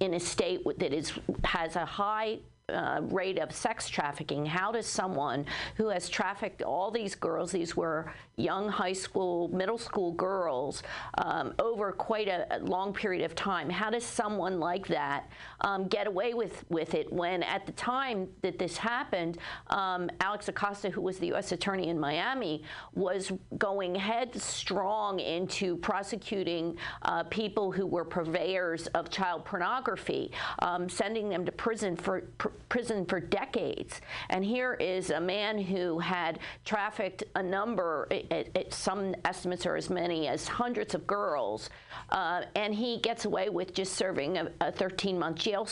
in 0.00 0.14
a 0.14 0.20
state 0.20 0.62
that 0.78 0.92
is 0.92 1.12
has 1.44 1.76
a 1.76 1.84
high 1.84 2.40
uh, 2.70 3.00
rate 3.02 3.38
of 3.38 3.52
sex 3.52 3.88
trafficking. 3.88 4.46
How 4.46 4.72
does 4.72 4.86
someone 4.86 5.46
who 5.76 5.88
has 5.88 6.08
trafficked 6.08 6.62
all 6.62 6.90
these 6.90 7.14
girls, 7.14 7.52
these 7.52 7.76
were 7.76 8.12
young 8.40 8.68
high 8.68 8.92
school, 8.92 9.48
middle 9.48 9.78
school 9.78 10.12
girls, 10.12 10.82
um, 11.18 11.54
over 11.58 11.92
quite 11.92 12.28
a, 12.28 12.46
a, 12.56 12.58
long 12.60 12.92
period 12.92 13.24
of 13.24 13.34
time, 13.34 13.68
how 13.68 13.90
does 13.90 14.04
someone 14.04 14.60
like 14.60 14.86
that 14.86 15.28
um, 15.62 15.88
get 15.88 16.06
away 16.06 16.34
with, 16.34 16.64
with 16.68 16.94
it 16.94 17.12
when 17.12 17.42
at 17.42 17.66
the 17.66 17.72
time 17.72 18.28
that 18.42 18.58
this 18.58 18.76
happened, 18.76 19.38
um, 19.68 20.10
Alex 20.20 20.48
Acosta, 20.48 20.90
who 20.90 21.00
was 21.00 21.18
the 21.18 21.28
U.S. 21.28 21.52
Attorney 21.52 21.88
in 21.88 21.98
Miami, 21.98 22.62
was 22.94 23.32
going 23.58 23.94
headstrong 23.94 25.20
into 25.20 25.76
prosecuting 25.78 26.76
uh, 27.02 27.24
people 27.24 27.72
who 27.72 27.86
were 27.86 28.04
purveyors 28.04 28.86
of 28.88 29.10
child 29.10 29.44
pornography, 29.44 30.30
um, 30.60 30.88
sending 30.88 31.28
them 31.28 31.44
to 31.44 31.52
prison 31.52 31.96
for 31.96 32.22
pr 32.38 32.48
prison 32.68 33.04
for 33.04 33.18
decades. 33.18 34.00
And 34.30 34.44
here 34.44 34.74
is 34.74 35.10
a 35.10 35.20
man 35.20 35.58
who 35.58 35.98
had 35.98 36.38
trafficked 36.64 37.24
a 37.34 37.42
number, 37.42 38.06
it, 38.30 38.50
it, 38.54 38.72
some 38.72 39.14
estimates 39.24 39.66
are 39.66 39.76
as 39.76 39.90
many 39.90 40.28
as 40.28 40.46
hundreds 40.46 40.94
of 40.94 41.06
girls, 41.06 41.68
uh, 42.10 42.42
and 42.54 42.74
he 42.74 42.98
gets 42.98 43.24
away 43.24 43.48
with 43.48 43.74
just 43.74 43.94
serving 43.94 44.38
a 44.38 44.50
13-month 44.60 45.36
jail 45.36 45.68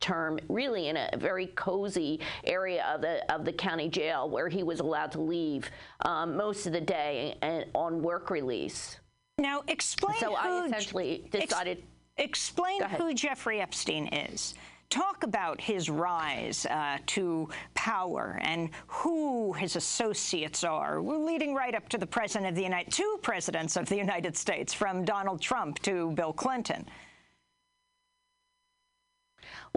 term, 0.00 0.38
really 0.48 0.88
in 0.88 0.96
a 0.96 1.10
very 1.18 1.48
cozy 1.48 2.20
area 2.44 2.84
of 2.94 3.00
the 3.02 3.32
of 3.32 3.44
the 3.44 3.52
county 3.52 3.88
jail 3.88 4.28
where 4.28 4.48
he 4.48 4.62
was 4.62 4.80
allowed 4.80 5.12
to 5.12 5.20
leave 5.20 5.70
um, 6.00 6.36
most 6.36 6.66
of 6.66 6.72
the 6.72 6.80
day 6.80 7.36
and 7.42 7.66
on 7.74 8.02
work 8.02 8.30
release. 8.30 8.98
Now 9.36 9.62
explain. 9.68 10.18
So 10.18 10.34
I 10.34 10.64
essentially 10.66 11.28
decided. 11.30 11.78
Ex 11.78 11.86
explain 12.20 12.82
who 12.82 13.14
Jeffrey 13.14 13.60
Epstein 13.60 14.08
is 14.08 14.54
Talk 14.90 15.22
about 15.22 15.60
his 15.60 15.90
rise 15.90 16.64
uh, 16.64 16.96
to 17.08 17.50
power 17.74 18.38
and 18.42 18.70
who 18.86 19.52
his 19.52 19.76
associates 19.76 20.64
are, 20.64 21.02
We're 21.02 21.18
leading 21.18 21.54
right 21.54 21.74
up 21.74 21.90
to 21.90 21.98
the 21.98 22.06
president 22.06 22.48
of 22.48 22.54
the 22.54 22.62
United, 22.62 22.90
two 22.90 23.18
presidents 23.20 23.76
of 23.76 23.86
the 23.86 23.96
United 23.96 24.34
States, 24.34 24.72
from 24.72 25.04
Donald 25.04 25.42
Trump 25.42 25.78
to 25.80 26.12
Bill 26.12 26.32
Clinton. 26.32 26.86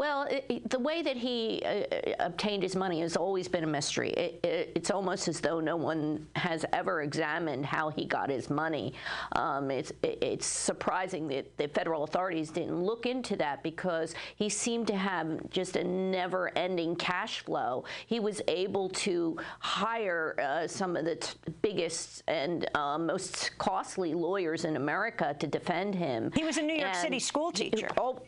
Well, 0.02 0.24
it, 0.24 0.46
it, 0.50 0.70
the 0.72 0.80
way 0.80 1.04
that 1.04 1.16
he 1.16 1.62
uh, 1.64 1.70
uh, 1.70 2.14
obtained 2.22 2.64
his 2.64 2.76
money 2.76 3.02
has 3.02 3.16
always 3.16 3.48
been 3.48 3.64
a 3.64 3.68
mystery. 3.68 4.10
It, 4.10 4.40
it's 4.76 4.90
almost 4.90 5.28
as 5.28 5.40
though 5.40 5.60
no 5.60 5.76
one 5.76 6.26
has 6.36 6.66
ever 6.74 7.04
examined 7.04 7.68
how 7.68 7.92
he 7.92 8.06
got 8.06 8.28
his 8.32 8.50
money. 8.50 8.96
Um, 9.34 9.70
it's, 9.70 9.92
it's 10.02 10.48
surprising 10.48 11.28
that 11.28 11.56
the 11.58 11.68
federal 11.68 12.04
authorities 12.04 12.50
didn't 12.50 12.82
look 12.82 13.06
into 13.06 13.36
that 13.36 13.62
because 13.62 14.16
he 14.38 14.50
seemed 14.50 14.88
to 14.88 14.98
have 14.98 15.48
just 15.52 15.76
a 15.76 15.84
never-ending 15.84 16.96
cash 16.96 17.42
flow. 17.42 17.84
He 18.08 18.20
was 18.20 18.42
able 18.48 18.90
to 19.06 19.38
hire 19.60 20.36
uh, 20.42 20.66
some 20.66 20.96
of 20.96 21.06
the 21.06 21.24
biggest 21.62 22.24
and 22.28 22.68
uh, 22.74 22.98
most 22.98 23.56
costly 23.60 24.16
lawyers 24.16 24.66
in 24.66 24.78
America 24.78 25.36
to 25.38 25.46
defend 25.46 25.94
him. 25.94 26.32
He 26.34 26.44
was 26.44 26.58
a 26.58 26.64
New 26.64 26.74
York 26.74 26.88
and 26.88 26.98
City 26.98 27.20
school 27.20 27.52
teacher. 27.52 27.86
He, 27.86 28.00
oh, 28.00 28.24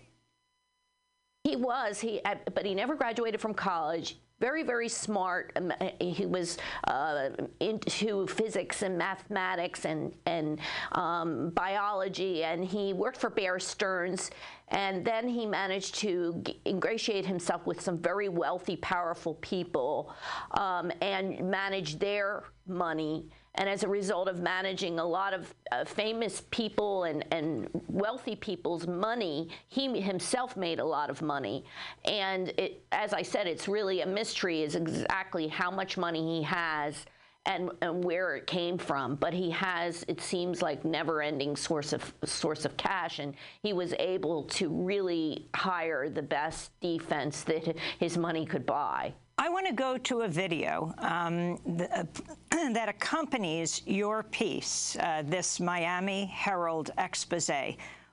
he 1.44 1.58
was, 1.58 2.00
he, 2.00 2.22
but 2.54 2.66
he 2.66 2.74
never 2.74 2.96
graduated 2.96 3.42
from 3.42 3.54
college. 3.54 4.18
Very, 4.40 4.64
very 4.64 4.88
smart. 4.88 5.52
Um, 5.58 5.74
he 6.00 6.26
was 6.26 6.58
uh, 6.88 7.30
into 7.60 8.28
physics 8.28 8.82
and 8.82 8.98
mathematics 8.98 9.84
and, 9.84 10.14
and 10.26 10.60
um, 10.94 11.50
biology, 11.50 12.46
and 12.46 12.64
he 12.64 12.94
worked 12.94 13.18
for 13.18 13.30
Bear 13.30 13.60
Stearns. 13.60 14.32
And 14.70 15.04
then 15.04 15.28
he 15.28 15.46
managed 15.46 15.96
to 15.96 16.42
ingratiate 16.66 17.26
himself 17.26 17.66
with 17.68 17.82
some 17.82 17.98
very 17.98 18.30
wealthy, 18.30 18.78
powerful 18.78 19.36
people 19.36 20.14
um, 20.52 20.92
and 21.02 21.50
manage 21.52 22.00
their 22.00 22.46
money 22.68 23.28
and 23.56 23.70
as 23.70 23.84
a 23.84 23.88
result 23.88 24.28
of 24.28 24.42
managing 24.42 25.00
a 25.00 25.06
lot 25.06 25.34
of 25.34 25.54
uh, 25.72 25.86
famous 25.86 26.44
people 26.50 27.04
and, 27.04 27.24
and 27.32 27.70
wealthy 27.88 28.36
people's 28.36 28.88
money, 28.88 29.50
he 29.68 30.02
himself 30.02 30.58
made 30.58 30.80
a 30.80 30.86
lot 30.86 31.10
of 31.10 31.22
money. 31.22 31.64
And 32.06 32.50
it, 32.58 32.84
as 32.92 33.14
I 33.14 33.22
said, 33.22 33.46
it's 33.46 33.68
really 33.68 34.02
a 34.02 34.08
mystery 34.08 34.64
is 34.64 34.76
exactly 34.76 35.48
how 35.48 35.70
much 35.70 35.98
money 35.98 36.38
he 36.38 36.44
has 36.44 37.06
and, 37.46 37.70
and 37.82 38.04
where 38.04 38.36
it 38.36 38.48
came 38.48 38.78
from. 38.78 39.16
But 39.16 39.34
he 39.34 39.52
has, 39.52 40.04
it 40.08 40.20
seems 40.20 40.62
like, 40.62 40.84
never-ending 40.84 41.56
source 41.56 41.94
of 41.94 42.14
source 42.24 42.66
of 42.66 42.76
cash, 42.78 43.20
and 43.20 43.36
he 43.62 43.74
was 43.74 43.94
able 44.00 44.44
to 44.44 44.70
really 44.70 45.50
hire 45.54 46.10
the 46.10 46.22
best 46.22 46.72
defense 46.80 47.44
that 47.44 47.78
his 48.00 48.18
money 48.18 48.46
could 48.46 48.66
buy. 48.66 49.14
I 49.38 49.50
want 49.50 49.66
to 49.66 49.74
go 49.74 49.98
to 49.98 50.22
a 50.22 50.28
video 50.28 50.94
um, 51.00 51.60
uh, 51.92 52.04
that 52.52 52.88
accompanies 52.88 53.82
your 53.86 54.24
piece, 54.24 54.96
uh, 55.00 55.24
this 55.26 55.60
Miami 55.60 56.26
Herald 56.26 56.92
expose, 57.00 57.50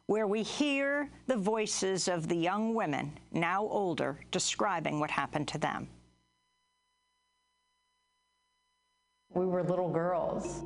where 0.06 0.26
we 0.26 0.42
hear 0.42 1.10
the 1.26 1.36
voices 1.36 2.08
of 2.08 2.26
the 2.26 2.34
young 2.34 2.74
women, 2.74 3.12
now 3.32 3.64
older, 3.64 4.18
describing 4.30 4.98
what 4.98 5.10
happened 5.10 5.46
to 5.48 5.58
them. 5.58 5.88
We 9.34 9.44
were 9.44 9.62
little 9.62 9.90
girls. 9.90 10.64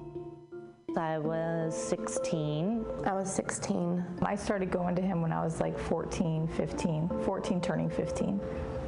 I 0.96 1.18
was 1.18 1.76
16. 1.76 2.84
I 3.04 3.12
was 3.12 3.30
16. 3.34 4.04
I 4.22 4.36
started 4.36 4.70
going 4.70 4.94
to 4.94 5.02
him 5.02 5.20
when 5.20 5.32
I 5.32 5.44
was 5.44 5.60
like 5.60 5.76
14, 5.76 6.46
15, 6.46 7.10
14 7.24 7.60
turning 7.60 7.90
15. 7.90 8.40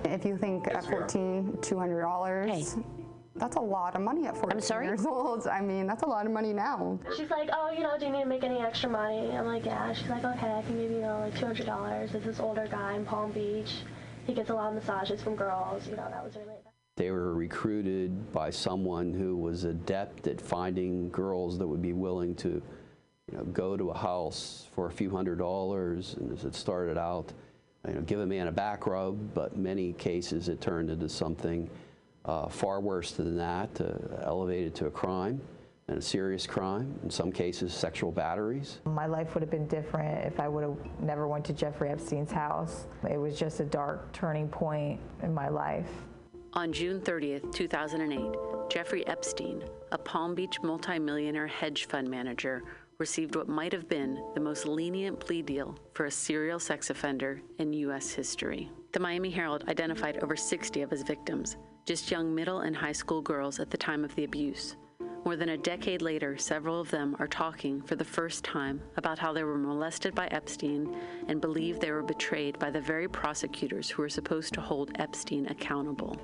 If 0.07 0.25
you 0.25 0.37
think 0.37 0.69
at 0.69 0.85
14, 0.85 1.59
$200, 1.61 2.49
hey. 2.49 2.83
that's 3.35 3.57
a 3.57 3.61
lot 3.61 3.95
of 3.97 4.03
money 4.03 4.27
at 4.27 4.37
14 4.37 4.83
years 4.83 5.05
old. 5.05 5.47
I 5.47 5.61
mean, 5.61 5.87
that's 5.87 6.03
a 6.03 6.07
lot 6.07 6.27
of 6.27 6.33
money 6.33 6.53
now. 6.53 6.99
She's 7.17 7.31
like, 7.31 7.51
oh, 7.53 7.71
you 7.71 7.81
know, 7.81 7.99
do 7.99 8.07
you 8.07 8.13
need 8.13 8.23
to 8.23 8.29
make 8.29 8.45
any 8.45 8.61
extra 8.61 8.89
money? 8.89 9.31
I'm 9.37 9.47
like, 9.47 9.65
yeah. 9.65 9.93
She's 9.93 10.09
like, 10.09 10.25
okay, 10.25 10.53
I 10.53 10.63
can 10.63 10.81
give 10.81 10.91
you, 10.91 10.97
you 10.97 11.03
know, 11.03 11.21
like 11.21 11.35
$200. 11.35 12.13
There's 12.13 12.25
this 12.25 12.41
older 12.41 12.67
guy 12.71 12.95
in 12.95 13.05
Palm 13.05 13.33
Beach. 13.33 13.73
He 14.27 14.35
gets 14.35 14.51
a 14.51 14.55
lot 14.55 14.69
of 14.69 14.75
massages 14.75 15.23
from 15.23 15.37
girls. 15.37 15.87
You 15.87 15.97
know, 15.97 16.09
that 16.11 16.25
was 16.25 16.37
really 16.37 16.55
they 16.97 17.11
were 17.11 17.35
recruited 17.35 18.33
by 18.33 18.49
someone 18.49 19.13
who 19.13 19.37
was 19.37 19.65
adept 19.65 20.27
at 20.27 20.41
finding 20.41 21.11
girls 21.11 21.59
that 21.59 21.67
would 21.67 21.83
be 21.83 21.93
willing 21.93 22.35
to 22.37 22.63
you 23.31 23.37
know, 23.37 23.45
go 23.45 23.77
to 23.77 23.91
a 23.91 23.99
house 23.99 24.67
for 24.75 24.87
a 24.87 24.91
few 24.91 25.11
hundred 25.11 25.39
dollars, 25.39 26.15
and 26.19 26.33
as 26.33 26.45
it 26.45 26.55
started 26.55 26.97
out, 26.97 27.33
you 27.87 27.95
know, 27.95 28.01
give 28.03 28.21
a 28.21 28.27
man 28.27 28.49
a 28.49 28.53
back 28.53 28.87
rub, 28.87 29.35
but 29.35 29.57
many 29.57 29.93
cases 29.95 30.49
it 30.49 30.61
turned 30.61 30.91
into 30.91 31.09
something 31.09 31.69
uh, 32.25 32.49
far 32.49 32.81
worse 32.81 33.13
than 33.13 33.37
that, 33.37 33.81
uh, 33.81 34.23
elevated 34.25 34.75
to 34.75 34.87
a 34.87 34.91
crime 34.91 35.41
and 35.89 35.99
a 35.99 36.03
serious 36.03 36.47
crime, 36.47 36.99
in 37.05 37.11
some 37.11 37.31
cases 37.31 37.73
sexual 37.73 38.11
batteries. 38.11 38.81
My 38.85 39.07
life 39.07 39.35
would 39.35 39.43
have 39.43 39.51
been 39.51 39.69
different 39.69 40.27
if 40.27 40.41
I 40.41 40.49
would 40.49 40.65
have 40.65 40.77
never 41.01 41.29
went 41.29 41.45
to 41.45 41.53
Jeffrey 41.53 41.91
Epstein's 41.91 42.33
house. 42.33 42.87
It 43.09 43.19
was 43.19 43.39
just 43.39 43.61
a 43.61 43.65
dark 43.65 44.13
turning 44.13 44.49
point 44.49 45.01
in 45.23 45.33
my 45.33 45.49
life. 45.49 45.89
On 46.55 46.73
June 46.73 47.01
30th, 47.01 47.53
2008, 47.53 48.35
Jeffrey 48.69 49.07
Epstein, 49.07 49.63
a 49.93 49.99
Palm 49.99 50.35
Beach 50.35 50.61
multimillionaire 50.63 51.47
hedge 51.47 51.85
fund 51.85 52.11
manager, 52.11 52.65
received 52.99 53.37
what 53.37 53.49
might 53.49 53.73
have 53.73 53.89
been 53.89 54.23
the 54.35 54.41
most 54.41 54.67
lenient 54.67 55.21
plea 55.21 55.43
deal 55.43 55.77
for 55.93 56.07
a 56.07 56.11
serial 56.11 56.59
sex 56.59 56.91
offender 56.91 57.41
in 57.59 57.73
U.S. 57.73 58.11
history. 58.13 58.71
The 58.93 59.01
Miami 59.01 59.31
Herald 59.31 59.65
identified 59.69 60.23
over 60.23 60.37
60 60.37 60.83
of 60.83 60.91
his 60.91 61.03
victims, 61.03 61.57
just 61.85 62.11
young 62.11 62.35
middle 62.35 62.61
and 62.61 62.75
high 62.75 62.93
school 62.93 63.21
girls 63.21 63.61
at 63.61 63.71
the 63.71 63.77
time 63.77 64.05
of 64.05 64.15
the 64.15 64.25
abuse. 64.25 64.77
More 65.27 65.37
than 65.37 65.49
a 65.49 65.59
decade 65.59 66.03
later, 66.03 66.39
several 66.39 66.81
of 66.81 66.91
them 66.91 67.17
are 67.19 67.27
talking 67.27 67.83
for 67.83 67.97
the 67.97 68.05
first 68.05 68.45
time 68.45 68.81
about 68.97 69.19
how 69.19 69.33
they 69.33 69.43
were 69.43 69.59
molested 69.59 70.15
by 70.15 70.29
Epstein 70.29 70.97
and 71.27 71.41
believe 71.41 71.81
they 71.81 71.91
were 71.91 72.03
betrayed 72.05 72.59
by 72.61 72.71
the 72.71 72.81
very 72.81 73.09
prosecutors 73.09 73.91
who 73.91 74.03
were 74.03 74.09
supposed 74.09 74.55
to 74.55 74.61
hold 74.61 74.93
Epstein 75.01 75.49
accountable. 75.49 76.17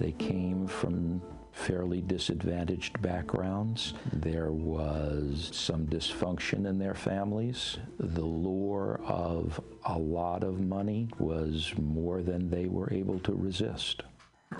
They 0.00 0.12
came 0.12 0.66
from 0.66 1.22
fairly 1.52 2.00
disadvantaged 2.00 3.00
backgrounds. 3.02 3.94
There 4.12 4.50
was 4.50 5.50
some 5.52 5.86
dysfunction 5.86 6.66
in 6.66 6.78
their 6.78 6.94
families. 6.94 7.78
The 7.98 8.24
lure 8.24 9.00
of 9.06 9.60
a 9.84 9.98
lot 9.98 10.42
of 10.42 10.60
money 10.60 11.08
was 11.18 11.72
more 11.78 12.22
than 12.22 12.50
they 12.50 12.66
were 12.66 12.92
able 12.92 13.18
to 13.20 13.32
resist. 13.32 14.02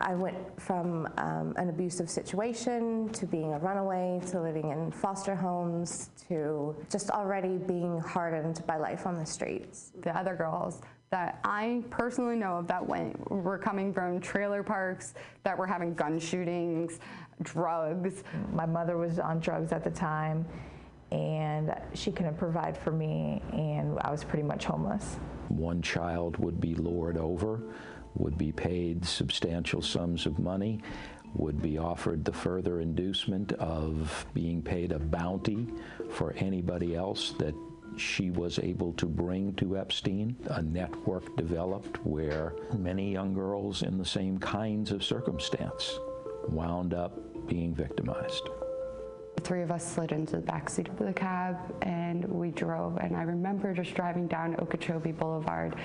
I 0.00 0.14
went 0.14 0.60
from 0.60 1.06
um, 1.18 1.54
an 1.56 1.68
abusive 1.68 2.08
situation 2.08 3.10
to 3.10 3.26
being 3.26 3.52
a 3.52 3.58
runaway 3.58 4.20
to 4.28 4.40
living 4.40 4.70
in 4.70 4.90
foster 4.90 5.34
homes 5.34 6.10
to 6.28 6.74
just 6.90 7.10
already 7.10 7.58
being 7.58 7.98
hardened 7.98 8.62
by 8.66 8.76
life 8.76 9.06
on 9.06 9.18
the 9.18 9.26
streets. 9.26 9.92
The 10.00 10.16
other 10.16 10.34
girls 10.34 10.80
that 11.12 11.38
I 11.44 11.84
personally 11.90 12.36
know 12.36 12.56
of 12.56 12.66
that 12.68 12.84
went 12.84 13.30
were 13.30 13.58
coming 13.58 13.92
from 13.92 14.18
trailer 14.18 14.62
parks 14.62 15.12
that 15.44 15.56
were 15.56 15.66
having 15.66 15.92
gun 15.92 16.18
shootings, 16.18 17.00
drugs. 17.42 18.24
My 18.52 18.64
mother 18.64 18.96
was 18.96 19.18
on 19.18 19.38
drugs 19.38 19.72
at 19.72 19.84
the 19.84 19.90
time 19.90 20.46
and 21.12 21.74
she 21.92 22.10
couldn't 22.10 22.38
provide 22.38 22.78
for 22.78 22.90
me 22.90 23.42
and 23.52 23.98
I 24.00 24.10
was 24.10 24.24
pretty 24.24 24.42
much 24.42 24.64
homeless. 24.64 25.18
One 25.48 25.82
child 25.82 26.38
would 26.38 26.62
be 26.62 26.74
lured 26.74 27.18
over, 27.18 27.60
would 28.14 28.38
be 28.38 28.50
paid 28.50 29.04
substantial 29.04 29.82
sums 29.82 30.24
of 30.24 30.38
money, 30.38 30.80
would 31.34 31.60
be 31.60 31.76
offered 31.76 32.24
the 32.24 32.32
further 32.32 32.80
inducement 32.80 33.52
of 33.52 34.24
being 34.32 34.62
paid 34.62 34.92
a 34.92 34.98
bounty 34.98 35.68
for 36.08 36.32
anybody 36.38 36.96
else 36.96 37.32
that 37.32 37.54
she 37.96 38.30
was 38.30 38.58
able 38.58 38.92
to 38.94 39.06
bring 39.06 39.54
to 39.54 39.76
Epstein. 39.76 40.36
A 40.46 40.62
network 40.62 41.36
developed 41.36 42.04
where 42.04 42.54
many 42.76 43.12
young 43.12 43.34
girls 43.34 43.82
in 43.82 43.98
the 43.98 44.04
same 44.04 44.38
kinds 44.38 44.90
of 44.90 45.04
circumstance 45.04 45.98
wound 46.48 46.94
up 46.94 47.18
being 47.46 47.74
victimized. 47.74 48.48
The 49.36 49.42
three 49.42 49.62
of 49.62 49.70
us 49.70 49.86
slid 49.94 50.12
into 50.12 50.36
the 50.36 50.42
back 50.42 50.68
seat 50.68 50.88
of 50.88 50.98
the 50.98 51.12
cab 51.12 51.56
and 51.82 52.24
we 52.24 52.50
drove. 52.50 52.98
And 52.98 53.16
I 53.16 53.22
remember 53.22 53.72
just 53.72 53.94
driving 53.94 54.26
down 54.26 54.56
Okeechobee 54.60 55.12
Boulevard 55.12 55.76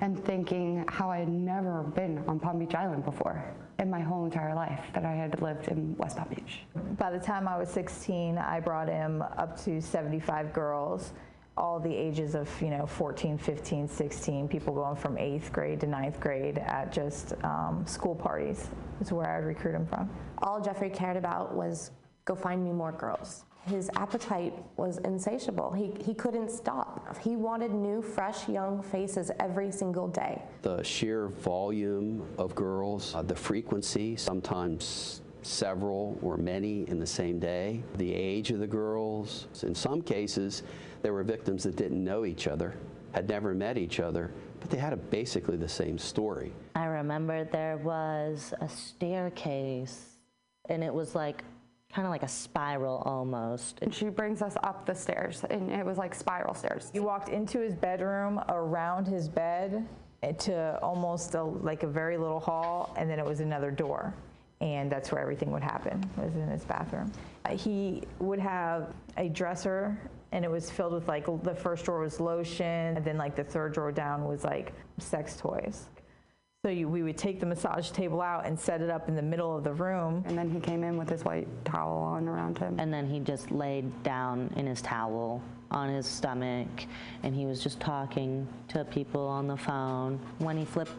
and 0.00 0.22
thinking 0.24 0.84
how 0.88 1.10
I 1.10 1.18
had 1.18 1.28
never 1.28 1.82
been 1.82 2.22
on 2.26 2.38
Palm 2.38 2.58
Beach 2.58 2.74
Island 2.74 3.04
before 3.04 3.42
in 3.78 3.88
my 3.88 4.00
whole 4.00 4.26
entire 4.26 4.54
life 4.54 4.80
that 4.92 5.06
I 5.06 5.12
had 5.12 5.40
lived 5.40 5.68
in 5.68 5.96
West 5.96 6.18
Palm 6.18 6.28
Beach. 6.28 6.60
By 6.98 7.10
the 7.10 7.18
time 7.18 7.48
I 7.48 7.56
was 7.56 7.70
16, 7.70 8.36
I 8.36 8.60
brought 8.60 8.88
him 8.88 9.22
up 9.22 9.58
to 9.64 9.80
75 9.80 10.52
girls 10.52 11.12
all 11.56 11.78
the 11.78 11.94
ages 11.94 12.34
of, 12.34 12.48
you 12.62 12.70
know, 12.70 12.86
14, 12.86 13.36
15, 13.36 13.88
16, 13.88 14.48
people 14.48 14.74
going 14.74 14.96
from 14.96 15.18
eighth 15.18 15.52
grade 15.52 15.80
to 15.80 15.86
ninth 15.86 16.18
grade 16.20 16.58
at 16.58 16.92
just 16.92 17.34
um, 17.44 17.84
school 17.86 18.14
parties 18.14 18.68
is 19.00 19.12
where 19.12 19.28
I 19.28 19.38
would 19.40 19.46
recruit 19.46 19.72
them 19.72 19.86
from. 19.86 20.08
All 20.38 20.60
Jeffrey 20.60 20.90
cared 20.90 21.16
about 21.16 21.54
was 21.54 21.90
go 22.24 22.34
find 22.34 22.64
me 22.64 22.72
more 22.72 22.92
girls. 22.92 23.44
his 23.66 23.90
appetite 23.96 24.54
was 24.76 24.98
insatiable. 24.98 25.70
He, 25.72 25.92
he 26.02 26.14
couldn't 26.14 26.50
stop. 26.50 27.16
He 27.18 27.36
wanted 27.36 27.72
new, 27.72 28.00
fresh, 28.00 28.48
young 28.48 28.82
faces 28.82 29.30
every 29.38 29.70
single 29.70 30.08
day. 30.08 30.42
The 30.62 30.82
sheer 30.82 31.28
volume 31.28 32.26
of 32.38 32.54
girls, 32.54 33.14
uh, 33.14 33.22
the 33.22 33.34
frequency, 33.36 34.16
sometimes 34.16 35.20
several 35.42 36.18
or 36.22 36.36
many 36.36 36.88
in 36.88 36.98
the 36.98 37.06
same 37.06 37.38
day, 37.38 37.82
the 37.96 38.14
age 38.14 38.50
of 38.50 38.60
the 38.60 38.66
girls. 38.66 39.46
In 39.62 39.74
some 39.74 40.02
cases, 40.02 40.62
there 41.02 41.12
were 41.12 41.22
victims 41.22 41.62
that 41.64 41.76
didn't 41.76 42.02
know 42.02 42.24
each 42.24 42.46
other, 42.46 42.74
had 43.12 43.28
never 43.28 43.54
met 43.54 43.78
each 43.78 44.00
other, 44.00 44.30
but 44.60 44.70
they 44.70 44.78
had 44.78 44.92
a, 44.92 44.96
basically 44.96 45.56
the 45.56 45.68
same 45.68 45.98
story. 45.98 46.52
I 46.74 46.84
remember 46.84 47.44
there 47.44 47.78
was 47.78 48.52
a 48.60 48.68
staircase, 48.68 50.16
and 50.68 50.84
it 50.84 50.92
was 50.92 51.14
like 51.14 51.44
kind 51.92 52.06
of 52.06 52.10
like 52.12 52.22
a 52.22 52.28
spiral 52.28 53.02
almost. 53.04 53.78
And 53.82 53.92
she 53.92 54.08
brings 54.08 54.42
us 54.42 54.56
up 54.62 54.86
the 54.86 54.94
stairs, 54.94 55.44
and 55.50 55.70
it 55.70 55.84
was 55.84 55.98
like 55.98 56.14
spiral 56.14 56.54
stairs. 56.54 56.90
You 56.94 57.02
walked 57.02 57.28
into 57.28 57.58
his 57.58 57.74
bedroom, 57.74 58.40
around 58.48 59.06
his 59.06 59.28
bed, 59.28 59.86
eh, 60.22 60.32
to 60.32 60.78
almost 60.82 61.34
a, 61.34 61.42
like 61.42 61.82
a 61.82 61.88
very 61.88 62.16
little 62.16 62.40
hall, 62.40 62.94
and 62.96 63.10
then 63.10 63.18
it 63.18 63.24
was 63.24 63.40
another 63.40 63.70
door. 63.70 64.14
And 64.60 64.92
that's 64.92 65.10
where 65.10 65.22
everything 65.22 65.50
would 65.52 65.62
happen, 65.62 66.04
was 66.18 66.34
in 66.36 66.46
his 66.48 66.64
bathroom. 66.64 67.10
Uh, 67.46 67.56
He 67.56 68.02
would 68.18 68.38
have 68.38 68.92
a 69.16 69.30
dresser, 69.30 69.98
and 70.32 70.44
it 70.44 70.50
was 70.50 70.70
filled 70.70 70.92
with 70.92 71.08
like, 71.08 71.26
the 71.42 71.54
first 71.54 71.84
drawer 71.84 72.00
was 72.00 72.20
lotion, 72.20 72.96
and 72.96 73.04
then 73.04 73.16
like 73.16 73.36
the 73.36 73.44
third 73.44 73.74
drawer 73.74 73.92
down 73.92 74.24
was 74.24 74.44
like 74.44 74.72
sex 74.98 75.36
toys. 75.36 75.86
So 76.62 76.70
you, 76.70 76.88
we 76.88 77.02
would 77.02 77.16
take 77.16 77.40
the 77.40 77.46
massage 77.46 77.90
table 77.90 78.20
out 78.20 78.44
and 78.44 78.58
set 78.58 78.82
it 78.82 78.90
up 78.90 79.08
in 79.08 79.16
the 79.16 79.22
middle 79.22 79.56
of 79.56 79.64
the 79.64 79.72
room. 79.72 80.22
And 80.26 80.36
then 80.36 80.50
he 80.50 80.60
came 80.60 80.84
in 80.84 80.98
with 80.98 81.08
his 81.08 81.24
white 81.24 81.48
towel 81.64 81.98
on 81.98 82.28
around 82.28 82.58
him. 82.58 82.78
And 82.78 82.92
then 82.92 83.06
he 83.06 83.18
just 83.18 83.50
laid 83.50 84.02
down 84.02 84.52
in 84.56 84.66
his 84.66 84.82
towel 84.82 85.42
on 85.70 85.88
his 85.88 86.04
stomach, 86.04 86.68
and 87.22 87.34
he 87.34 87.46
was 87.46 87.62
just 87.62 87.80
talking 87.80 88.46
to 88.68 88.84
people 88.84 89.26
on 89.26 89.46
the 89.46 89.56
phone. 89.56 90.18
When 90.38 90.58
he 90.58 90.64
flipped 90.64 90.92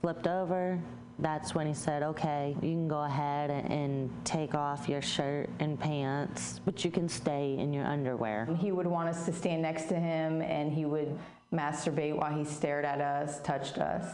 flipped 0.00 0.26
over, 0.26 0.80
that's 1.18 1.54
when 1.54 1.66
he 1.66 1.74
said, 1.74 2.02
"Okay, 2.02 2.56
you 2.62 2.70
can 2.72 2.88
go 2.88 3.02
ahead 3.02 3.50
and, 3.50 3.72
and 3.72 4.24
take 4.24 4.54
off 4.54 4.88
your 4.88 5.02
shirt 5.02 5.48
and 5.60 5.78
pants, 5.78 6.60
but 6.64 6.84
you 6.84 6.90
can 6.90 7.08
stay 7.08 7.56
in 7.56 7.72
your 7.72 7.86
underwear." 7.86 8.46
He 8.58 8.72
would 8.72 8.86
want 8.86 9.08
us 9.08 9.24
to 9.26 9.32
stand 9.32 9.62
next 9.62 9.84
to 9.84 9.94
him, 9.94 10.42
and 10.42 10.72
he 10.72 10.84
would 10.84 11.16
masturbate 11.52 12.16
while 12.16 12.32
he 12.36 12.44
stared 12.44 12.84
at 12.84 13.00
us, 13.00 13.40
touched 13.42 13.78
us. 13.78 14.04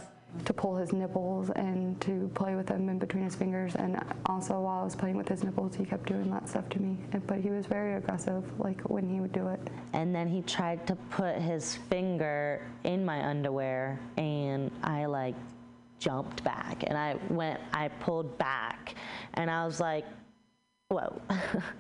to 0.45 0.53
pull 0.53 0.77
his 0.77 0.93
nipples 0.93 1.51
and 1.51 2.01
to 2.01 2.31
play 2.35 2.55
with 2.55 2.67
them 2.67 2.89
in 2.89 2.99
between 2.99 3.25
his 3.25 3.35
fingers. 3.35 3.75
And 3.75 4.01
also, 4.27 4.61
while 4.61 4.81
I 4.81 4.85
was 4.85 4.95
playing 4.95 5.17
with 5.17 5.29
his 5.29 5.43
nipples, 5.43 5.75
he 5.75 5.85
kept 5.85 6.07
doing 6.07 6.31
that 6.31 6.49
stuff 6.49 6.69
to 6.69 6.81
me. 6.81 6.99
But 7.27 7.39
he 7.41 7.51
was 7.51 7.67
very 7.67 7.95
aggressive, 7.95 8.45
like 8.61 8.81
when 8.83 9.09
he 9.09 9.21
would 9.21 9.33
do 9.33 9.49
it. 9.49 9.61
And 9.93 10.15
then 10.15 10.29
he 10.29 10.43
tried 10.43 10.87
to 10.87 10.95
put 11.11 11.37
his 11.37 11.75
finger 11.75 12.63
in 12.85 13.05
my 13.05 13.25
underwear, 13.25 13.99
and 14.17 14.71
I 14.85 15.07
like 15.07 15.35
jumped 16.01 16.43
back. 16.43 16.83
And 16.87 16.99
I 16.99 17.17
went, 17.29 17.61
I 17.73 17.89
pulled 17.89 18.37
back, 18.39 18.97
and 19.35 19.51
I 19.51 19.65
was 19.65 19.79
like, 19.79 20.05
whoa. 20.89 21.21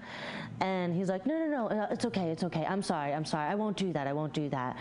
and 0.60 0.94
he's 0.94 1.08
like, 1.08 1.26
no, 1.26 1.36
no, 1.38 1.46
no, 1.46 1.66
uh, 1.68 1.88
it's 1.90 2.04
okay, 2.04 2.30
it's 2.30 2.44
okay. 2.44 2.64
I'm 2.64 2.82
sorry, 2.82 3.12
I'm 3.12 3.24
sorry. 3.24 3.50
I 3.50 3.56
won't 3.56 3.76
do 3.76 3.92
that, 3.92 4.06
I 4.06 4.12
won't 4.12 4.32
do 4.32 4.48
that. 4.50 4.76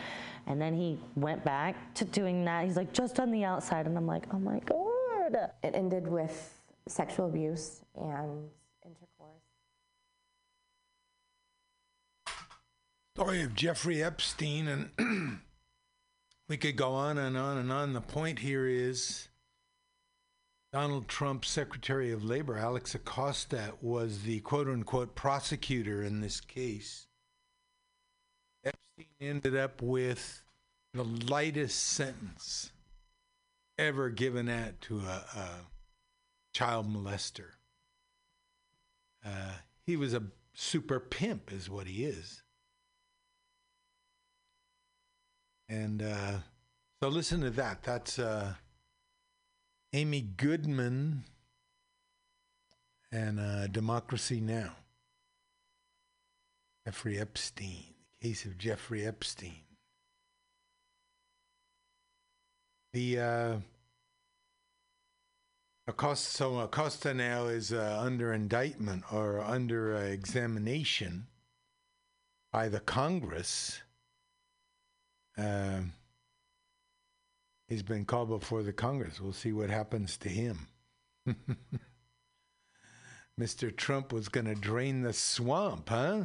And 0.45 0.61
then 0.61 0.73
he 0.75 0.99
went 1.15 1.43
back 1.43 1.93
to 1.95 2.05
doing 2.05 2.45
that. 2.45 2.65
He's 2.65 2.75
like, 2.75 2.93
just 2.93 3.19
on 3.19 3.31
the 3.31 3.43
outside. 3.43 3.85
And 3.85 3.97
I'm 3.97 4.07
like, 4.07 4.25
oh 4.33 4.39
my 4.39 4.59
God. 4.59 5.49
It 5.63 5.75
ended 5.75 6.07
with 6.07 6.59
sexual 6.87 7.27
abuse 7.27 7.81
and 7.95 8.49
intercourse. 8.83 9.43
Story 13.15 13.43
of 13.43 13.53
Jeffrey 13.53 14.01
Epstein, 14.01 14.67
and 14.97 15.39
we 16.47 16.57
could 16.57 16.75
go 16.75 16.93
on 16.93 17.17
and 17.17 17.37
on 17.37 17.57
and 17.57 17.71
on. 17.71 17.93
The 17.93 18.01
point 18.01 18.39
here 18.39 18.65
is 18.67 19.28
Donald 20.71 21.07
Trump's 21.07 21.49
Secretary 21.49 22.11
of 22.11 22.23
Labor, 22.23 22.57
Alex 22.57 22.93
Acosta, 22.93 23.73
was 23.81 24.21
the 24.21 24.39
quote 24.41 24.67
unquote 24.67 25.15
prosecutor 25.15 26.03
in 26.03 26.21
this 26.21 26.39
case. 26.39 27.07
Epstein 28.63 29.07
ended 29.19 29.55
up 29.55 29.81
with 29.81 30.43
the 30.93 31.03
lightest 31.03 31.81
sentence 31.81 32.71
ever 33.79 34.09
given 34.09 34.47
out 34.47 34.79
to 34.81 34.99
a, 34.99 35.23
a 35.35 35.49
child 36.53 36.87
molester. 36.87 37.51
Uh, 39.25 39.53
he 39.85 39.97
was 39.97 40.13
a 40.13 40.23
super 40.53 40.99
pimp, 40.99 41.51
is 41.51 41.69
what 41.69 41.87
he 41.87 42.05
is. 42.05 42.43
And 45.67 46.01
uh, 46.01 46.37
so 47.01 47.09
listen 47.09 47.41
to 47.41 47.49
that. 47.51 47.83
That's 47.83 48.19
uh, 48.19 48.53
Amy 49.93 50.21
Goodman 50.21 51.23
and 53.11 53.39
uh, 53.39 53.67
Democracy 53.67 54.39
Now. 54.39 54.75
Jeffrey 56.85 57.19
Epstein, 57.19 57.83
the 58.19 58.27
case 58.27 58.45
of 58.45 58.57
Jeffrey 58.57 59.05
Epstein. 59.05 59.61
The 62.93 63.19
uh, 63.19 63.55
Acosta, 65.87 66.31
so 66.31 66.59
Acosta 66.59 67.13
now 67.13 67.45
is 67.45 67.71
uh, 67.71 67.99
under 68.01 68.33
indictment 68.33 69.03
or 69.11 69.41
under 69.41 69.95
uh, 69.95 69.99
examination 70.01 71.27
by 72.51 72.69
the 72.69 72.79
Congress. 72.79 73.81
Uh, 75.37 75.81
he's 77.69 77.83
been 77.83 78.03
called 78.03 78.29
before 78.29 78.63
the 78.63 78.73
Congress. 78.73 79.21
We'll 79.21 79.31
see 79.31 79.53
what 79.53 79.69
happens 79.69 80.17
to 80.17 80.29
him. 80.29 80.67
Mr. 83.39 83.73
Trump 83.73 84.11
was 84.11 84.27
going 84.27 84.47
to 84.47 84.55
drain 84.55 85.03
the 85.03 85.13
swamp, 85.13 85.87
huh? 85.89 86.23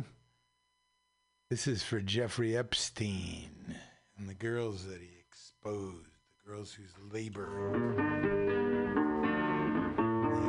This 1.51 1.69
is 1.69 1.85
for 1.85 2.01
Jeffrey 2.01 2.57
Epstein 2.57 3.77
and 4.19 4.29
the 4.29 4.35
girls 4.35 4.87
that 4.87 5.01
he 5.01 5.11
exposed, 5.21 6.09
the 6.45 6.51
girls 6.51 6.73
whose 6.73 6.93
labor 7.13 7.73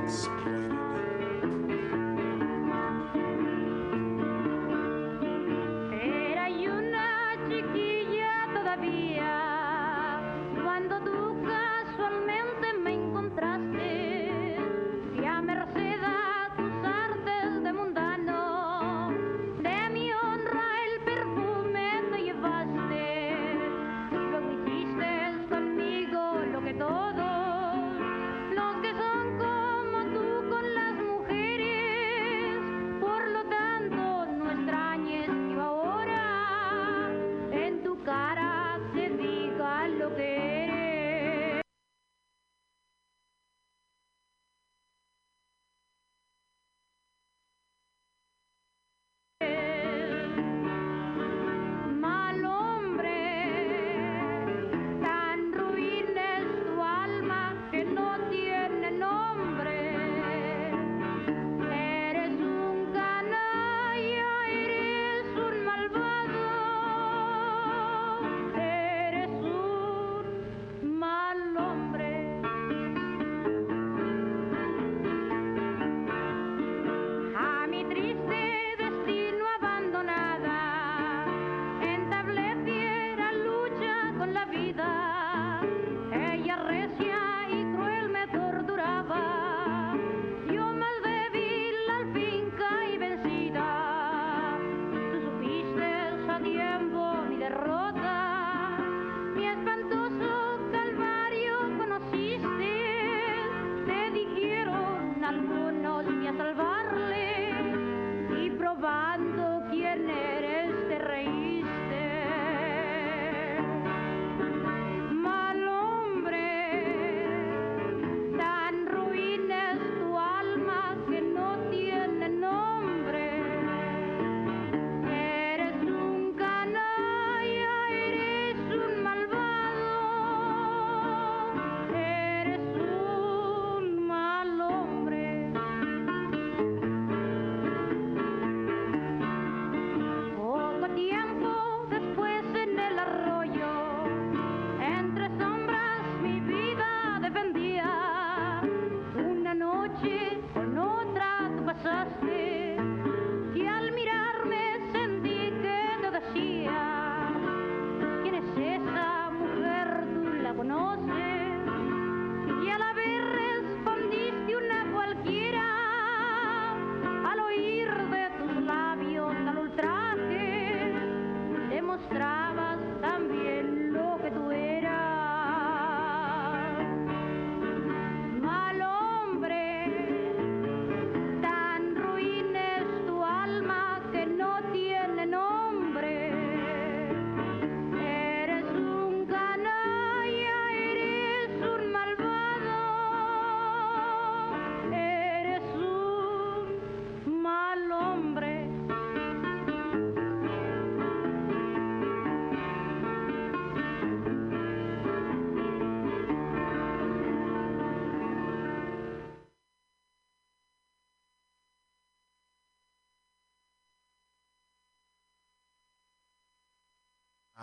he. 0.07 0.64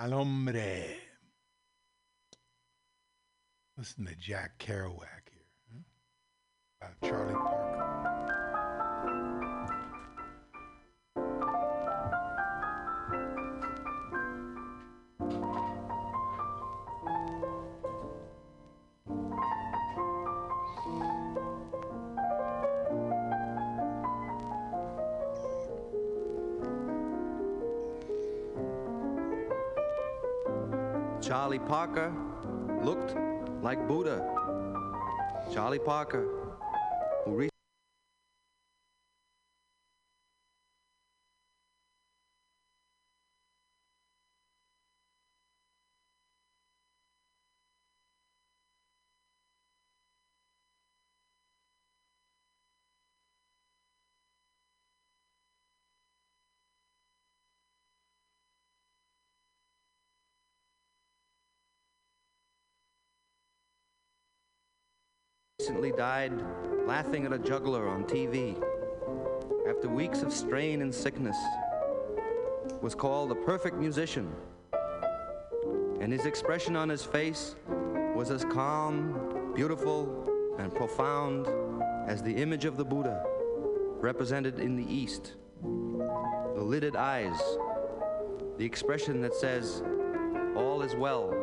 Al 0.03 0.11
hombre. 0.11 0.97
Listen 3.77 4.05
to 4.07 4.15
Jack 4.17 4.59
Kerouac 4.59 5.29
here. 5.31 5.47
huh? 5.73 5.79
About 6.81 7.01
Charlie 7.09 7.35
Parker. 7.35 7.62
Parker 31.67 32.13
looked 32.83 33.17
like 33.63 33.87
Buddha. 33.87 34.19
Charlie 35.53 35.79
Parker, 35.79 36.27
who 37.25 37.33
re- 37.33 37.49
recently 65.73 65.97
died 65.97 66.33
laughing 66.87 67.25
at 67.25 67.33
a 67.33 67.39
juggler 67.39 67.89
on 67.89 68.05
TV 68.05 68.63
after 69.67 69.89
weeks 69.89 70.21
of 70.21 70.31
strain 70.31 70.83
and 70.83 70.95
sickness 70.95 71.37
was 72.83 72.95
called 72.95 73.33
a 73.33 73.35
perfect 73.35 73.77
musician. 73.77 74.31
And 75.99 76.13
his 76.13 76.27
expression 76.27 76.77
on 76.77 76.91
his 76.91 77.03
face 77.03 77.57
was 78.15 78.31
as 78.31 78.45
calm 78.45 79.53
beautiful 79.55 80.55
and 80.59 80.75
profound 80.75 81.49
as 82.07 82.23
the 82.23 82.35
image 82.35 82.67
of 82.67 82.77
the 82.77 82.85
buddha 82.85 83.25
represented 83.99 84.59
in 84.59 84.77
the 84.77 84.85
east. 84.95 85.37
The 85.63 86.63
lidded 86.63 86.97
eyes 86.97 87.41
the 88.59 88.67
expression 88.67 89.23
that 89.23 89.35
says 89.35 89.83
all 90.55 90.83
is 90.83 90.95
well 90.95 91.42